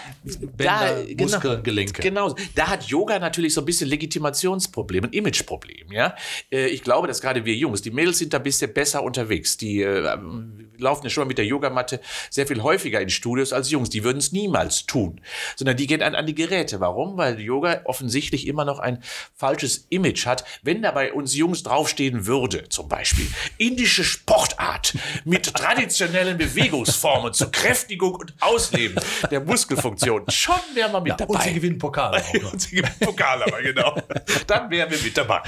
Bänder, 0.56 1.02
da 1.16 1.24
Muskeln, 1.24 1.62
Gelenke. 1.64 2.00
Genau, 2.02 2.34
da 2.54 2.68
hat 2.68 2.84
Yoga 2.84 3.18
natürlich 3.18 3.52
so 3.52 3.62
ein 3.62 3.64
bisschen 3.64 3.88
Legitimationsproblem, 3.88 5.04
ein 5.04 5.12
Imageproblem. 5.12 5.90
Ja? 5.90 6.14
Äh, 6.50 6.66
Ich 6.68 6.82
glaube, 6.82 7.08
dass 7.08 7.20
gerade 7.20 7.44
wir 7.44 7.54
Jungs, 7.54 7.82
die 7.82 7.90
Mädels 7.90 8.18
sind 8.18 8.32
da 8.32 8.36
ein 8.38 8.42
bisschen 8.44 8.72
besser 8.72 9.02
unterwegs. 9.02 9.56
Die 9.56 9.82
äh, 9.82 10.16
laufen 10.78 11.04
ja 11.04 11.10
schon 11.10 11.22
mal 11.24 11.28
mit 11.28 11.38
der 11.38 11.46
Yogamatte 11.46 12.00
sehr 12.30 12.46
viel 12.46 12.62
häufiger 12.62 13.00
in 13.00 13.10
Studios 13.10 13.52
als 13.52 13.70
Jungs. 13.70 13.90
Die 13.90 14.04
würden 14.04 14.18
es 14.18 14.30
niemals 14.32 14.86
tun, 14.86 15.20
sondern 15.56 15.76
die 15.76 15.86
gehen 15.86 16.02
an, 16.02 16.14
an 16.14 16.26
die 16.26 16.34
Geräte. 16.34 16.78
Warum? 16.80 17.16
Weil 17.16 17.40
Yoga 17.40 17.80
offensichtlich 17.84 18.46
immer 18.46 18.64
noch 18.64 18.78
ein 18.78 19.02
falsches 19.34 19.86
Image 19.90 20.26
hat. 20.26 20.43
Wenn 20.62 20.82
da 20.82 20.90
bei 20.90 21.12
uns 21.12 21.34
Jungs 21.34 21.62
draufstehen 21.62 22.26
würde, 22.26 22.68
zum 22.68 22.88
Beispiel, 22.88 23.26
indische 23.58 24.04
Sportart 24.04 24.94
mit 25.24 25.52
traditionellen 25.54 26.38
Bewegungsformen 26.38 27.32
zur 27.32 27.50
Kräftigung 27.50 28.14
und 28.14 28.34
Ausleben 28.40 28.96
der 29.30 29.40
Muskelfunktion, 29.40 30.24
schon 30.30 30.54
wären 30.74 30.92
wir 30.92 31.00
mit 31.00 31.08
Ja, 31.10 31.16
dabei. 31.16 31.34
und 31.34 31.42
sie 31.42 31.54
gewinnen 31.54 31.78
Pokale 31.78 32.18
auch 32.18 32.34
noch. 32.42 32.52
Und 32.54 32.60
sie 32.62 32.76
gewinnen 32.76 32.94
Pokal 33.00 33.42
aber, 33.42 33.62
genau. 33.62 33.96
Dann 34.46 34.70
wären 34.70 34.90
wir 34.90 34.98
mit 34.98 35.16
dabei. 35.16 35.40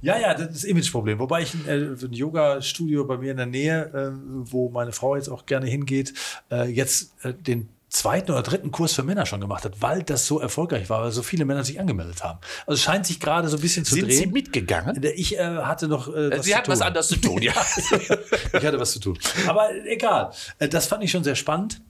Ja, 0.00 0.18
ja, 0.18 0.34
das 0.34 0.46
ist 0.48 0.54
das 0.54 0.64
Imageproblem. 0.64 1.18
Wobei 1.18 1.42
ich 1.42 1.54
äh, 1.66 1.72
ein 1.72 2.12
Yoga-Studio 2.12 3.04
bei 3.04 3.16
mir 3.18 3.30
in 3.32 3.36
der 3.36 3.46
Nähe, 3.46 3.84
äh, 3.94 4.10
wo 4.50 4.68
meine 4.70 4.92
Frau 4.92 5.16
jetzt 5.16 5.28
auch 5.28 5.46
gerne 5.46 5.66
hingeht, 5.66 6.14
äh, 6.50 6.68
jetzt 6.68 7.14
äh, 7.24 7.32
den 7.34 7.68
zweiten 7.94 8.32
oder 8.32 8.42
dritten 8.42 8.70
Kurs 8.70 8.92
für 8.92 9.02
Männer 9.02 9.24
schon 9.24 9.40
gemacht 9.40 9.64
hat, 9.64 9.80
weil 9.80 10.02
das 10.02 10.26
so 10.26 10.40
erfolgreich 10.40 10.90
war, 10.90 11.02
weil 11.02 11.12
so 11.12 11.22
viele 11.22 11.44
Männer 11.44 11.64
sich 11.64 11.78
angemeldet 11.78 12.24
haben. 12.24 12.40
Also 12.66 12.74
es 12.74 12.82
scheint 12.82 13.06
sich 13.06 13.20
gerade 13.20 13.48
so 13.48 13.56
ein 13.56 13.60
bisschen 13.60 13.84
zu 13.84 13.94
Sind 13.94 14.10
Sie 14.10 14.22
drehen. 14.22 14.32
mitgegangen? 14.32 15.00
Ich 15.16 15.38
äh, 15.38 15.42
hatte 15.58 15.86
noch 15.88 16.12
äh, 16.12 16.42
Sie 16.42 16.54
hatten 16.56 16.70
was 16.70 16.80
anderes 16.80 17.08
zu 17.08 17.16
tun, 17.16 17.40
ja. 17.42 17.52
ich 18.52 18.66
hatte 18.66 18.80
was 18.80 18.92
zu 18.92 18.98
tun. 19.00 19.18
Aber 19.46 19.68
egal. 19.86 20.30
Äh, 20.58 20.68
Das 20.68 20.86
fand 20.86 21.04
ich 21.04 21.10
schon 21.10 21.24
sehr 21.24 21.36
spannend. 21.36 21.80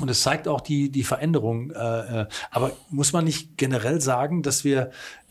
Und 0.00 0.08
es 0.08 0.22
zeigt 0.22 0.46
auch 0.46 0.60
die, 0.60 0.90
die 0.90 1.02
Veränderung. 1.02 1.70
Äh, 1.72 2.20
äh, 2.20 2.26
aber 2.52 2.70
muss 2.90 3.12
man 3.12 3.24
nicht 3.24 3.56
generell 3.56 4.00
sagen, 4.00 4.42
dass 4.42 4.62
wir 4.62 4.90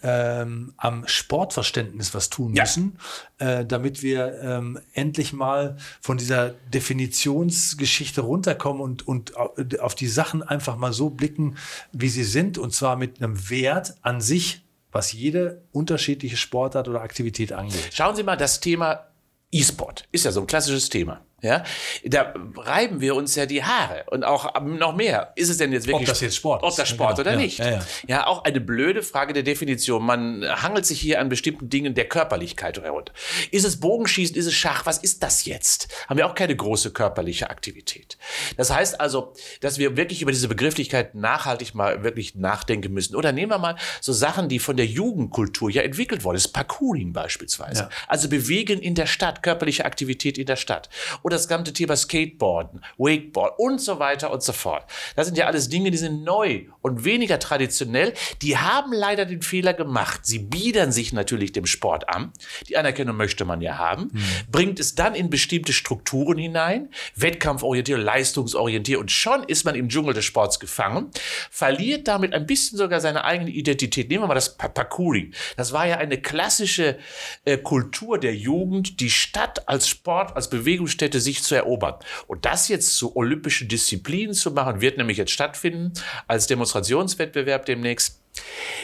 ähm, 0.09 0.73
am 0.77 1.05
Sportverständnis 1.05 2.13
was 2.13 2.29
tun 2.29 2.53
Ja. 2.53 2.63
müssen, 2.63 2.97
äh, 3.39 3.65
damit 3.65 4.01
wir 4.03 4.39
ähm, 4.41 4.79
endlich 4.93 5.33
mal 5.33 5.75
von 5.99 6.17
dieser 6.17 6.51
Definitionsgeschichte 6.73 8.21
runterkommen 8.21 8.81
und, 8.81 9.07
und 9.07 9.35
au- 9.35 9.53
auf 9.79 9.95
die 9.95 10.07
Sachen 10.07 10.43
einfach 10.43 10.77
mal 10.77 10.93
so 10.93 11.09
blicken, 11.09 11.55
wie 11.91 12.09
sie 12.09 12.23
sind. 12.23 12.57
Und 12.57 12.73
zwar 12.73 12.95
mit 12.95 13.21
einem 13.21 13.49
Wert 13.49 13.95
an 14.01 14.21
sich, 14.21 14.61
was 14.91 15.11
jede 15.11 15.61
unterschiedliche 15.73 16.37
Sportart 16.37 16.87
oder 16.87 17.01
Aktivität 17.01 17.51
angeht. 17.51 17.89
Schauen 17.93 18.15
Sie 18.15 18.23
mal, 18.23 18.37
das 18.37 18.59
Thema 18.61 19.07
E-Sport 19.51 20.07
ist 20.11 20.25
ja 20.25 20.31
so 20.31 20.39
ein 20.41 20.47
klassisches 20.47 20.89
Thema. 20.89 21.21
Ja, 21.43 21.63
da 22.03 22.33
reiben 22.55 22.99
wir 22.99 23.13
uns 23.15 23.35
ja 23.35 23.45
die 23.45 23.63
Haare 23.63 24.05
und 24.07 24.23
auch 24.23 24.59
noch 24.59 24.95
mehr. 24.95 25.33
Ist 25.35 25.49
es 25.49 25.57
denn 25.57 25.71
jetzt 25.71 25.85
wirklich 25.85 26.07
das 26.09 26.19
jetzt 26.21 26.35
Sport 26.35 26.63
Ob 26.63 26.69
das 26.69 26.77
Ja, 26.77 26.85
Sport 26.87 27.17
genau. 27.17 27.21
oder 27.21 27.31
Ja, 27.33 27.37
nicht? 27.37 27.59
ja, 27.59 27.85
ja. 28.07 28.25
auch 28.25 28.43
eine 28.43 28.59
blöde 28.59 29.03
Frage 29.03 29.33
der 29.33 29.43
Definition. 29.43 30.03
Man 30.03 30.43
hangelt 30.63 30.87
sich 30.87 30.99
hier 30.99 31.21
an 31.21 31.29
bestimmten 31.29 31.69
Dingen 31.69 31.93
der 31.93 32.05
Körperlichkeit 32.05 32.81
herunter. 32.81 33.13
Ist 33.51 33.65
es 33.65 33.79
Bogenschießen? 33.79 34.35
Ist 34.35 34.47
es 34.47 34.55
Schach? 34.55 34.87
Was 34.87 34.97
ist 34.97 35.21
das 35.21 35.45
jetzt? 35.45 35.89
Haben 36.07 36.17
wir 36.17 36.25
auch 36.25 36.33
keine 36.33 36.55
große 36.55 36.91
körperliche 36.91 37.51
Aktivität. 37.51 38.17
Das 38.57 38.71
heißt 38.73 38.99
also, 38.99 39.33
dass 39.61 39.77
wir 39.77 39.95
wirklich 39.95 40.23
über 40.23 40.31
diese 40.31 40.47
Begrifflichkeit 40.47 41.13
nachhaltig 41.13 41.75
mal 41.75 42.01
wirklich 42.01 42.33
nachdenken 42.33 42.93
müssen. 42.93 43.15
Oder 43.15 43.31
nehmen 43.31 43.51
wir 43.51 43.59
mal 43.59 43.75
so 44.01 44.11
Sachen, 44.11 44.49
die 44.49 44.57
von 44.57 44.75
der 44.75 44.87
Jugendkultur 44.87 45.69
ja 45.69 45.83
entwickelt 45.83 46.23
worden 46.23 46.37
ist. 46.37 46.47
Parkouring 46.47 47.13
beispielsweise. 47.13 47.89
Also 48.07 48.27
bewegen 48.27 48.79
in 48.79 48.95
der 48.95 49.05
Stadt, 49.05 49.43
körperliche 49.43 49.85
Aktivität 49.85 50.39
in 50.39 50.47
der 50.47 50.55
Stadt. 50.55 50.89
Oder 51.27 51.35
das 51.35 51.49
gesamte 51.49 51.73
Thema 51.73 51.97
Skateboarden, 51.97 52.79
Wakeboard 52.97 53.59
und 53.59 53.81
so 53.81 53.99
weiter 53.99 54.31
und 54.31 54.41
so 54.41 54.53
fort. 54.53 54.89
Das 55.17 55.27
sind 55.27 55.37
ja 55.37 55.45
alles 55.45 55.67
Dinge, 55.67 55.91
die 55.91 55.97
sind 55.97 56.23
neu 56.23 56.67
und 56.81 57.03
weniger 57.03 57.37
traditionell. 57.37 58.13
Die 58.41 58.57
haben 58.57 58.93
leider 58.93 59.25
den 59.25 59.41
Fehler 59.41 59.73
gemacht. 59.73 60.21
Sie 60.23 60.39
biedern 60.39 60.93
sich 60.93 61.11
natürlich 61.11 61.51
dem 61.51 61.65
Sport 61.65 62.07
an. 62.07 62.31
Die 62.69 62.77
Anerkennung 62.77 63.17
möchte 63.17 63.43
man 63.43 63.59
ja 63.59 63.77
haben. 63.77 64.03
Mhm. 64.13 64.21
Bringt 64.49 64.79
es 64.79 64.95
dann 64.95 65.15
in 65.15 65.29
bestimmte 65.29 65.73
Strukturen 65.73 66.37
hinein, 66.37 66.91
wettkampforientiert, 67.17 67.99
leistungsorientiert 67.99 69.01
und 69.01 69.11
schon 69.11 69.43
ist 69.43 69.65
man 69.65 69.75
im 69.75 69.89
Dschungel 69.89 70.13
des 70.13 70.23
Sports 70.23 70.61
gefangen, 70.61 71.11
verliert 71.51 72.07
damit 72.07 72.33
ein 72.33 72.45
bisschen 72.45 72.77
sogar 72.77 73.01
seine 73.01 73.25
eigene 73.25 73.49
Identität. 73.49 74.09
Nehmen 74.09 74.23
wir 74.23 74.27
mal 74.27 74.33
das 74.33 74.55
Parkouring. 74.55 75.33
Das 75.57 75.73
war 75.73 75.85
ja 75.85 75.97
eine 75.97 76.21
klassische 76.21 76.97
äh, 77.43 77.57
Kultur 77.57 78.17
der 78.17 78.33
Jugend, 78.33 79.01
die 79.01 79.09
Stadt 79.09 79.67
als 79.67 79.89
Sport, 79.89 80.33
als 80.33 80.49
Bewegungsstätte 80.49 81.16
sich 81.19 81.43
zu 81.43 81.55
erobern. 81.55 81.95
Und 82.27 82.45
das 82.45 82.67
jetzt 82.67 82.97
zu 82.97 83.15
olympischen 83.15 83.67
Disziplinen 83.67 84.33
zu 84.33 84.51
machen, 84.51 84.81
wird 84.81 84.97
nämlich 84.97 85.17
jetzt 85.17 85.31
stattfinden 85.31 85.93
als 86.27 86.47
Demonstrationswettbewerb 86.47 87.65
demnächst 87.65 88.21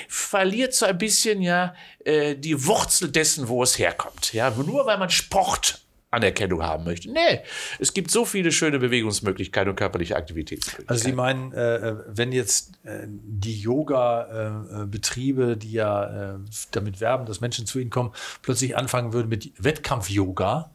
verliert 0.08 0.74
so 0.74 0.88
ein 0.88 0.98
bisschen 0.98 1.42
ja 1.42 1.76
äh, 2.06 2.36
die 2.36 2.66
Wurzel 2.66 3.12
dessen, 3.12 3.48
wo 3.48 3.62
es 3.62 3.78
herkommt. 3.78 4.34
Ja, 4.34 4.50
nur 4.50 4.88
weil 4.88 4.98
man 4.98 5.12
Sport 5.12 5.84
Anerkennung 6.14 6.64
haben 6.64 6.84
möchte. 6.84 7.12
Nee, 7.12 7.42
es 7.80 7.94
gibt 7.94 8.12
so 8.12 8.24
viele 8.24 8.52
schöne 8.52 8.78
Bewegungsmöglichkeiten 8.78 9.72
und 9.72 9.76
körperliche 9.76 10.16
Aktivitäten. 10.16 10.62
Also 10.86 11.06
Sie 11.06 11.12
meinen, 11.12 11.52
äh, 11.54 11.96
wenn 12.08 12.32
jetzt 12.32 12.74
äh, 12.84 13.08
die 13.08 13.60
Yoga-Betriebe, 13.60 15.54
äh, 15.54 15.58
die 15.58 15.72
ja 15.72 16.36
äh, 16.36 16.40
damit 16.72 17.02
werben, 17.02 17.26
dass 17.26 17.42
Menschen 17.42 17.66
zu 17.66 17.80
ihnen 17.80 17.90
kommen, 17.90 18.12
plötzlich 18.44 18.78
anfangen 18.78 19.12
würden 19.14 19.28
mit 19.28 19.52
Wettkampf-Yoga, 19.58 20.70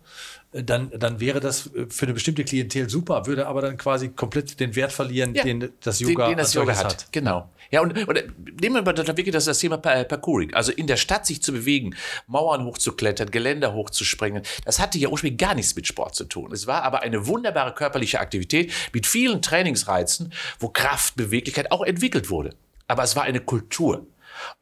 dann, 0.53 0.91
dann 0.99 1.21
wäre 1.21 1.41
das 1.41 1.71
für 1.91 2.07
eine 2.07 2.15
bestimmte 2.15 2.43
Klientel 2.43 2.89
super, 2.89 3.27
würde 3.27 3.47
aber 3.47 3.61
dann 3.61 3.77
quasi 3.77 4.09
komplett 4.09 4.59
den 4.61 4.75
Wert 4.77 4.93
verlieren, 4.93 5.35
ja, 5.35 5.45
den 5.45 5.73
das 5.81 6.01
Yoga, 6.01 6.27
den, 6.27 6.33
den 6.33 6.39
das 6.39 6.55
Yoga 6.55 6.75
hat. 6.75 6.85
hat. 6.85 7.13
Genau. 7.13 7.51
Ja, 7.71 7.83
und, 7.83 7.93
und 8.09 8.15
nehmen 8.61 8.77
wir 8.77 8.83
mal 8.83 8.95
dann 8.95 9.07
wirklich 9.09 9.33
das, 9.33 9.45
das 9.45 9.59
Thema 9.59 9.77
Parkouring. 9.77 10.55
Also 10.55 10.73
in 10.73 10.87
der 10.87 10.97
Stadt 10.97 11.27
sich 11.27 11.43
zu 11.43 11.53
bewegen, 11.53 11.95
Mauern 12.27 12.65
hochzuklettern, 12.65 13.31
Geländer 13.31 13.75
hochzuspringen, 13.75 14.43
das 14.65 14.79
hatte 14.79 14.99
ja 14.99 15.09
ursprünglich 15.09 15.39
gar 15.39 15.55
nichts 15.55 15.77
mit 15.77 15.87
Sport 15.87 16.15
zu 16.15 16.25
tun. 16.25 16.51
Es 16.53 16.67
war 16.67 16.83
aber 16.83 17.03
eine 17.03 17.27
wunderbare 17.27 17.75
körperliche 17.75 18.19
Aktivität 18.21 18.73
mit 18.95 19.07
vielen 19.07 19.43
Trainingsreizen, 19.43 20.33
wo 20.59 20.71
Kraft, 20.71 21.17
Beweglichkeit 21.17 21.71
auch 21.73 21.83
entwickelt 21.83 22.31
wurde. 22.31 22.55
Aber 22.87 23.03
es 23.03 23.17
war 23.17 23.25
eine 23.25 23.41
Kultur. 23.41 24.07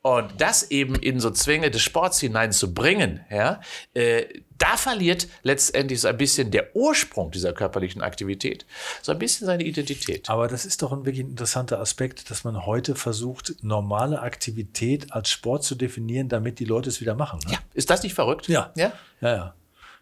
Und 0.02 0.40
das 0.40 0.70
eben 0.70 0.94
in 0.94 1.20
so 1.20 1.30
Zwänge 1.30 1.70
des 1.70 1.82
Sports 1.82 2.20
hineinzubringen, 2.20 3.24
ja, 3.30 3.60
äh, 3.94 4.24
da 4.58 4.76
verliert 4.76 5.28
letztendlich 5.42 6.00
so 6.00 6.08
ein 6.08 6.16
bisschen 6.16 6.50
der 6.50 6.74
Ursprung 6.74 7.30
dieser 7.30 7.52
körperlichen 7.52 8.00
Aktivität, 8.02 8.64
so 9.02 9.12
ein 9.12 9.18
bisschen 9.18 9.46
seine 9.46 9.64
Identität. 9.64 10.30
Aber 10.30 10.48
das 10.48 10.64
ist 10.64 10.82
doch 10.82 10.92
ein 10.92 11.04
wirklich 11.04 11.26
interessanter 11.26 11.78
Aspekt, 11.78 12.30
dass 12.30 12.44
man 12.44 12.64
heute 12.64 12.94
versucht, 12.94 13.54
normale 13.62 14.20
Aktivität 14.20 15.12
als 15.12 15.30
Sport 15.30 15.64
zu 15.64 15.74
definieren, 15.74 16.28
damit 16.28 16.58
die 16.58 16.64
Leute 16.64 16.88
es 16.88 17.00
wieder 17.00 17.14
machen. 17.14 17.40
Ne? 17.46 17.52
Ja, 17.52 17.58
ist 17.74 17.90
das 17.90 18.02
nicht 18.02 18.14
verrückt? 18.14 18.48
Ja. 18.48 18.72
Ja, 18.76 18.92
ja. 19.20 19.36
ja 19.36 19.54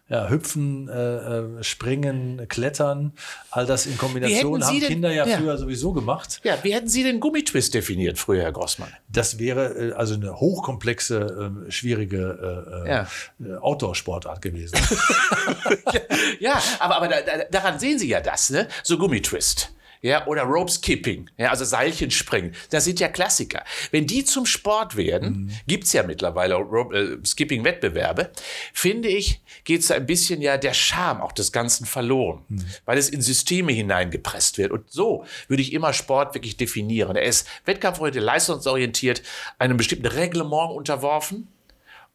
ja, 0.07 0.29
hüpfen, 0.29 0.87
äh, 0.87 0.93
äh, 0.93 1.63
springen, 1.63 2.47
klettern, 2.47 3.13
all 3.49 3.65
das 3.65 3.87
in 3.87 3.97
Kombination 3.97 4.63
haben 4.63 4.79
denn, 4.79 4.87
Kinder 4.87 5.11
ja, 5.11 5.25
ja, 5.25 5.37
früher 5.37 5.57
sowieso 5.57 5.93
gemacht. 5.93 6.41
Ja, 6.43 6.57
wie 6.61 6.73
hätten 6.75 6.87
Sie 6.87 7.03
den 7.03 7.19
Gummitwist 7.19 7.73
definiert 7.73 8.19
früher, 8.19 8.43
Herr 8.43 8.51
Grossmann? 8.51 8.89
Das 9.09 9.39
wäre 9.39 9.91
äh, 9.91 9.93
also 9.93 10.13
eine 10.13 10.39
hochkomplexe, 10.39 11.65
äh, 11.67 11.71
schwierige 11.71 12.83
äh, 12.85 12.89
ja. 12.89 13.07
Äh, 13.43 13.55
Outdoor-Sportart 13.57 14.43
gewesen. 14.43 14.77
ja, 16.39 16.61
aber, 16.79 16.97
aber 16.97 17.07
da, 17.07 17.21
da, 17.21 17.43
daran 17.49 17.79
sehen 17.79 17.97
Sie 17.97 18.07
ja 18.07 18.21
das, 18.21 18.51
ne? 18.51 18.67
So 18.83 18.99
Gummitwist 18.99 19.71
ja, 20.05 20.27
oder 20.27 20.43
Rope 20.43 20.71
Skipping, 20.71 21.31
ja, 21.35 21.49
also 21.49 21.65
Seilchen 21.65 22.11
springen. 22.11 22.53
Das 22.69 22.85
sind 22.85 22.99
ja 22.99 23.07
Klassiker. 23.07 23.63
Wenn 23.89 24.05
die 24.05 24.23
zum 24.23 24.45
Sport 24.45 24.95
werden, 24.95 25.49
mhm. 25.67 25.81
es 25.83 25.93
ja 25.93 26.03
mittlerweile 26.03 26.53
Rope, 26.53 26.95
äh, 26.95 27.25
Skipping-Wettbewerbe, 27.25 28.29
finde 28.71 29.09
ich, 29.09 29.41
geht 29.63 29.83
so 29.83 29.95
ein 29.95 30.05
bisschen 30.05 30.43
ja 30.43 30.57
der 30.57 30.75
Charme 30.75 31.21
auch 31.21 31.31
des 31.31 31.51
Ganzen 31.51 31.87
verloren, 31.87 32.43
mhm. 32.49 32.65
weil 32.85 32.99
es 32.99 33.09
in 33.09 33.23
Systeme 33.23 33.71
hineingepresst 33.71 34.59
wird. 34.59 34.71
Und 34.71 34.91
so 34.91 35.25
würde 35.47 35.63
ich 35.63 35.73
immer 35.73 35.91
Sport 35.91 36.35
wirklich 36.35 36.55
definieren. 36.55 37.15
Er 37.15 37.23
ist 37.23 37.47
wettkampforientiert, 37.65 38.23
leistungsorientiert, 38.23 39.23
einem 39.57 39.77
bestimmten 39.77 40.05
Reglement 40.05 40.71
unterworfen 40.71 41.47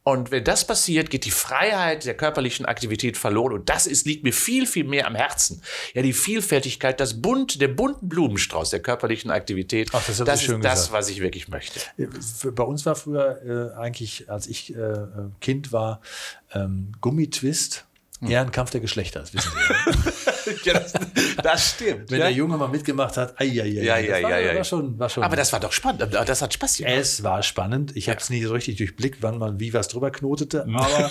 und 0.02 0.30
wenn 0.30 0.44
das 0.44 0.66
passiert, 0.66 1.10
geht 1.10 1.26
die 1.26 1.30
Freiheit 1.30 2.06
der 2.06 2.16
körperlichen 2.16 2.64
Aktivität 2.64 3.18
verloren. 3.18 3.52
Und 3.52 3.68
das 3.68 3.86
ist, 3.86 4.06
liegt 4.06 4.24
mir 4.24 4.32
viel, 4.32 4.66
viel 4.66 4.84
mehr 4.84 5.06
am 5.06 5.14
Herzen. 5.14 5.62
Ja, 5.92 6.00
die 6.00 6.14
Vielfältigkeit, 6.14 7.00
das 7.00 7.20
bunt, 7.20 7.60
der 7.60 7.68
bunten 7.68 8.08
Blumenstrauß 8.08 8.70
der 8.70 8.80
körperlichen 8.80 9.30
Aktivität. 9.30 9.90
Ach, 9.92 10.02
das, 10.06 10.16
das 10.18 10.42
ist 10.42 10.64
das, 10.64 10.90
was 10.90 11.10
ich 11.10 11.20
wirklich 11.20 11.48
möchte. 11.48 11.80
Bei 12.52 12.62
uns 12.62 12.86
war 12.86 12.94
früher 12.94 13.74
äh, 13.76 13.78
eigentlich, 13.78 14.30
als 14.30 14.46
ich 14.46 14.74
äh, 14.74 15.06
Kind 15.40 15.70
war, 15.70 16.00
ähm, 16.54 16.92
Gummitwist 17.02 17.84
hm. 18.20 18.30
eher 18.30 18.40
ein 18.40 18.52
Kampf 18.52 18.70
der 18.70 18.80
Geschlechter, 18.80 19.20
das 19.20 19.34
wissen 19.34 19.52
Sie. 19.52 20.10
ja, 20.64 20.74
das, 20.74 20.92
das, 21.42 21.70
stimmt. 21.70 22.10
Wenn 22.10 22.18
ja? 22.18 22.26
der 22.26 22.34
Junge 22.34 22.56
mal 22.56 22.68
mitgemacht 22.68 23.16
hat, 23.16 23.40
ai, 23.40 23.44
ai, 23.44 23.62
ai, 23.62 23.66
ja, 23.68 23.98
ja, 23.98 24.12
das 24.12 24.22
war, 24.22 24.30
ja, 24.30 24.38
ja. 24.38 24.56
War 24.56 24.64
schon, 24.64 24.98
war 24.98 25.08
schon 25.08 25.22
Aber 25.22 25.36
das 25.36 25.52
war 25.52 25.60
doch 25.60 25.72
spannend, 25.72 26.12
das 26.12 26.42
hat 26.42 26.52
Spaß 26.52 26.76
gemacht. 26.78 26.94
Es 26.94 27.22
war 27.22 27.42
spannend. 27.42 27.96
Ich 27.96 28.08
habe 28.08 28.20
es 28.20 28.30
nie 28.30 28.42
so 28.42 28.52
richtig 28.52 28.76
durchblickt, 28.76 29.22
wann 29.22 29.38
man 29.38 29.58
wie 29.58 29.72
was 29.72 29.88
drüber 29.88 30.10
knotete. 30.10 30.66
Aber 30.72 31.10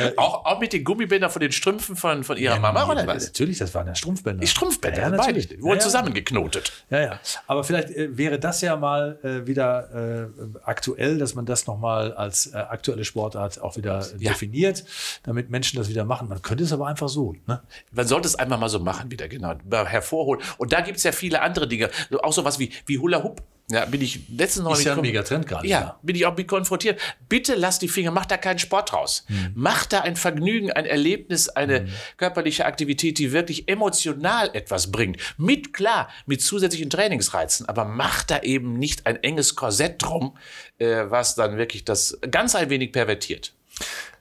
äh, 0.00 0.12
auch, 0.16 0.44
auch 0.44 0.60
mit 0.60 0.72
den 0.72 0.84
Gummibändern 0.84 1.30
von 1.30 1.40
den 1.40 1.52
Strümpfen 1.52 1.96
von, 1.96 2.24
von 2.24 2.36
ihrer 2.36 2.58
Mama, 2.58 2.90
oder 2.90 3.06
was? 3.06 3.26
Natürlich, 3.26 3.58
das 3.58 3.74
waren 3.74 3.86
ja 3.86 3.94
Strumpfbänder. 3.94 4.40
Die 4.40 4.46
Strumpfbänder, 4.46 5.00
ja, 5.00 5.10
natürlich. 5.10 5.48
Die 5.48 5.62
wurden 5.62 5.80
zusammengeknotet. 5.80 6.72
Ja, 6.90 7.00
ja. 7.00 7.20
Aber 7.46 7.64
vielleicht 7.64 7.90
äh, 7.90 8.16
wäre 8.16 8.38
das 8.38 8.60
ja 8.60 8.76
mal 8.76 9.18
äh, 9.22 9.46
wieder 9.46 10.28
äh, 10.28 10.58
aktuell, 10.64 11.18
dass 11.18 11.34
man 11.34 11.46
das 11.46 11.66
nochmal 11.66 12.12
als 12.14 12.46
äh, 12.46 12.56
aktuelle 12.56 13.04
Sportart 13.04 13.60
auch 13.60 13.76
wieder 13.76 14.04
definiert, 14.14 14.84
damit 15.22 15.50
Menschen 15.50 15.78
das 15.78 15.88
wieder 15.88 16.04
machen. 16.04 16.28
Man 16.28 16.42
könnte 16.42 16.64
es 16.64 16.72
aber 16.72 16.86
einfach 16.86 17.08
so 17.08 17.28
Ne? 17.46 17.62
Man 17.92 18.06
sollte 18.06 18.28
es 18.28 18.34
einfach 18.36 18.58
mal 18.58 18.68
so 18.68 18.77
machen 18.80 19.10
wieder, 19.10 19.28
genau. 19.28 19.54
Hervorholen. 19.70 20.42
Und 20.58 20.72
da 20.72 20.80
gibt 20.80 20.98
es 20.98 21.04
ja 21.04 21.12
viele 21.12 21.42
andere 21.42 21.68
Dinge. 21.68 21.90
Auch 22.22 22.32
sowas 22.32 22.58
wie, 22.58 22.70
wie 22.86 22.98
Hula 22.98 23.22
Hoop. 23.22 23.42
Ja, 23.70 23.84
bin 23.84 24.00
ich 24.00 24.20
letztens 24.30 24.64
noch 24.64 24.72
ist 24.72 24.84
ja 24.84 24.94
ein 24.94 25.00
Megatrend 25.02 25.46
gerade. 25.46 25.66
Ja, 25.68 25.80
ja, 25.80 25.98
bin 26.02 26.16
ich 26.16 26.24
auch 26.24 26.34
mit 26.34 26.48
konfrontiert. 26.48 26.98
Bitte 27.28 27.54
lass 27.54 27.78
die 27.78 27.88
Finger, 27.88 28.10
mach 28.10 28.24
da 28.24 28.38
keinen 28.38 28.58
Sport 28.58 28.92
draus. 28.92 29.24
Hm. 29.26 29.52
Mach 29.54 29.84
da 29.84 30.00
ein 30.00 30.16
Vergnügen, 30.16 30.72
ein 30.72 30.86
Erlebnis, 30.86 31.50
eine 31.50 31.80
hm. 31.80 31.88
körperliche 32.16 32.64
Aktivität, 32.64 33.18
die 33.18 33.32
wirklich 33.32 33.68
emotional 33.68 34.48
etwas 34.54 34.90
bringt. 34.90 35.20
Mit, 35.36 35.74
klar, 35.74 36.08
mit 36.24 36.40
zusätzlichen 36.40 36.88
Trainingsreizen, 36.88 37.68
aber 37.68 37.84
mach 37.84 38.24
da 38.24 38.40
eben 38.40 38.78
nicht 38.78 39.06
ein 39.06 39.22
enges 39.22 39.54
Korsett 39.54 40.02
drum, 40.02 40.38
äh, 40.78 41.04
was 41.08 41.34
dann 41.34 41.58
wirklich 41.58 41.84
das 41.84 42.18
ganz 42.30 42.54
ein 42.54 42.70
wenig 42.70 42.92
pervertiert. 42.92 43.52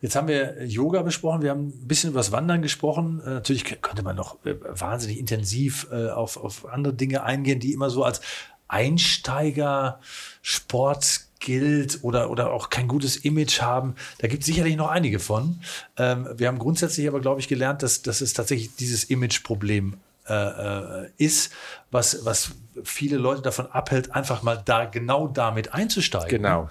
Jetzt 0.01 0.15
haben 0.15 0.27
wir 0.27 0.63
Yoga 0.65 1.01
besprochen, 1.01 1.41
wir 1.41 1.49
haben 1.49 1.69
ein 1.69 1.87
bisschen 1.87 2.11
über 2.11 2.19
das 2.19 2.31
Wandern 2.31 2.61
gesprochen. 2.61 3.19
Äh, 3.25 3.31
natürlich 3.31 3.81
könnte 3.81 4.03
man 4.03 4.15
noch 4.15 4.45
äh, 4.45 4.53
wahnsinnig 4.61 5.17
intensiv 5.19 5.87
äh, 5.91 6.09
auf, 6.09 6.37
auf 6.37 6.67
andere 6.67 6.93
Dinge 6.93 7.23
eingehen, 7.23 7.59
die 7.59 7.73
immer 7.73 7.89
so 7.89 8.03
als 8.03 8.21
Einsteiger-Sport 8.67 11.21
gilt 11.39 12.03
oder, 12.03 12.29
oder 12.29 12.51
auch 12.51 12.69
kein 12.69 12.87
gutes 12.87 13.17
Image 13.17 13.61
haben. 13.61 13.95
Da 14.19 14.27
gibt 14.27 14.41
es 14.41 14.47
sicherlich 14.47 14.75
noch 14.75 14.89
einige 14.89 15.19
von. 15.19 15.61
Ähm, 15.97 16.27
wir 16.35 16.47
haben 16.47 16.59
grundsätzlich 16.59 17.07
aber, 17.07 17.19
glaube 17.19 17.39
ich, 17.39 17.47
gelernt, 17.47 17.83
dass, 17.83 18.01
dass 18.01 18.21
es 18.21 18.33
tatsächlich 18.33 18.75
dieses 18.75 19.03
Image-Problem 19.05 19.97
äh, 20.29 21.05
äh, 21.05 21.09
ist, 21.17 21.53
was, 21.91 22.25
was 22.25 22.51
viele 22.83 23.17
Leute 23.17 23.41
davon 23.41 23.67
abhält, 23.67 24.11
einfach 24.11 24.43
mal 24.43 24.61
da 24.63 24.85
genau 24.85 25.27
damit 25.27 25.73
einzusteigen. 25.73 26.29
Genau. 26.29 26.69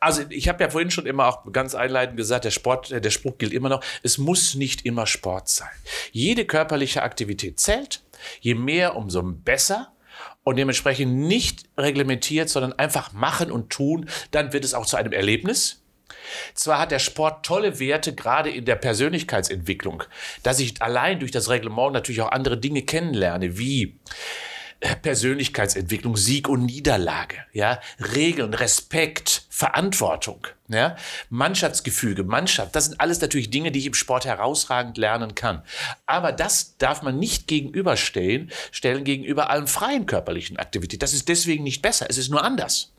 Also 0.00 0.22
ich 0.28 0.48
habe 0.48 0.62
ja 0.62 0.70
vorhin 0.70 0.90
schon 0.90 1.06
immer 1.06 1.26
auch 1.26 1.52
ganz 1.52 1.74
einleitend 1.74 2.16
gesagt, 2.16 2.44
der 2.44 2.50
Sport, 2.50 2.90
der 2.90 3.10
Spruch 3.10 3.38
gilt 3.38 3.52
immer 3.52 3.68
noch, 3.68 3.82
es 4.02 4.18
muss 4.18 4.54
nicht 4.54 4.84
immer 4.84 5.06
Sport 5.06 5.48
sein. 5.48 5.68
Jede 6.12 6.44
körperliche 6.44 7.02
Aktivität 7.02 7.60
zählt. 7.60 8.02
Je 8.40 8.54
mehr, 8.54 8.96
umso 8.96 9.22
besser 9.22 9.92
und 10.44 10.56
dementsprechend 10.56 11.14
nicht 11.14 11.68
reglementiert, 11.76 12.48
sondern 12.48 12.72
einfach 12.72 13.12
machen 13.12 13.52
und 13.52 13.70
tun, 13.70 14.08
dann 14.30 14.52
wird 14.52 14.64
es 14.64 14.74
auch 14.74 14.86
zu 14.86 14.96
einem 14.96 15.12
Erlebnis. 15.12 15.77
Zwar 16.54 16.80
hat 16.80 16.90
der 16.90 16.98
Sport 16.98 17.44
tolle 17.44 17.78
Werte, 17.78 18.14
gerade 18.14 18.50
in 18.50 18.64
der 18.64 18.76
Persönlichkeitsentwicklung, 18.76 20.04
dass 20.42 20.60
ich 20.60 20.80
allein 20.82 21.20
durch 21.20 21.30
das 21.30 21.48
Reglement 21.48 21.92
natürlich 21.92 22.22
auch 22.22 22.32
andere 22.32 22.58
Dinge 22.58 22.82
kennenlerne, 22.82 23.58
wie 23.58 23.98
äh, 24.80 24.94
Persönlichkeitsentwicklung, 24.94 26.16
Sieg 26.16 26.48
und 26.48 26.64
Niederlage, 26.64 27.36
ja, 27.52 27.80
Regeln, 28.14 28.54
Respekt, 28.54 29.42
Verantwortung, 29.48 30.46
ja, 30.68 30.94
Mannschaftsgefüge, 31.30 32.22
Mannschaft, 32.22 32.76
das 32.76 32.84
sind 32.84 33.00
alles 33.00 33.20
natürlich 33.20 33.50
Dinge, 33.50 33.72
die 33.72 33.80
ich 33.80 33.86
im 33.86 33.94
Sport 33.94 34.24
herausragend 34.24 34.96
lernen 34.96 35.34
kann. 35.34 35.64
Aber 36.06 36.30
das 36.30 36.76
darf 36.78 37.02
man 37.02 37.18
nicht 37.18 37.48
gegenüberstellen, 37.48 38.52
stellen 38.70 39.02
gegenüber 39.02 39.50
allen 39.50 39.66
freien 39.66 40.06
körperlichen 40.06 40.58
Aktivitäten. 40.58 41.00
Das 41.00 41.12
ist 41.12 41.28
deswegen 41.28 41.64
nicht 41.64 41.82
besser, 41.82 42.06
es 42.08 42.16
ist 42.16 42.30
nur 42.30 42.44
anders. 42.44 42.92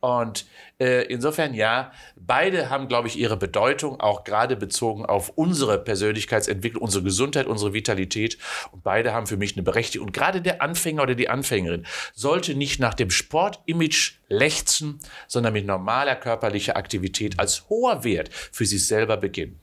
Und 0.00 0.44
insofern 0.78 1.54
ja, 1.54 1.92
beide 2.16 2.68
haben, 2.68 2.88
glaube 2.88 3.08
ich, 3.08 3.18
ihre 3.18 3.36
Bedeutung, 3.36 4.00
auch 4.00 4.24
gerade 4.24 4.56
bezogen 4.56 5.06
auf 5.06 5.30
unsere 5.30 5.78
Persönlichkeitsentwicklung, 5.78 6.82
unsere 6.82 7.02
Gesundheit, 7.02 7.46
unsere 7.46 7.72
Vitalität. 7.72 8.36
Und 8.72 8.82
beide 8.82 9.14
haben 9.14 9.26
für 9.26 9.38
mich 9.38 9.56
eine 9.56 9.62
Berechtigung. 9.62 10.08
Und 10.08 10.12
gerade 10.12 10.42
der 10.42 10.60
Anfänger 10.60 11.02
oder 11.02 11.14
die 11.14 11.30
Anfängerin 11.30 11.86
sollte 12.14 12.54
nicht 12.54 12.78
nach 12.78 12.94
dem 12.94 13.10
Sportimage 13.10 14.14
lechzen, 14.28 15.00
sondern 15.28 15.54
mit 15.54 15.66
normaler 15.66 16.16
körperlicher 16.16 16.76
Aktivität 16.76 17.38
als 17.38 17.68
hoher 17.70 18.04
Wert 18.04 18.28
für 18.32 18.66
sich 18.66 18.86
selber 18.86 19.16
beginnen. 19.16 19.58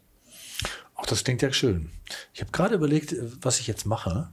Auch 0.95 1.05
das 1.05 1.23
klingt 1.23 1.41
ja 1.41 1.51
schön. 1.51 1.91
Ich 2.33 2.41
habe 2.41 2.51
gerade 2.51 2.75
überlegt, 2.75 3.15
was 3.41 3.59
ich 3.59 3.67
jetzt 3.67 3.85
mache. 3.85 4.29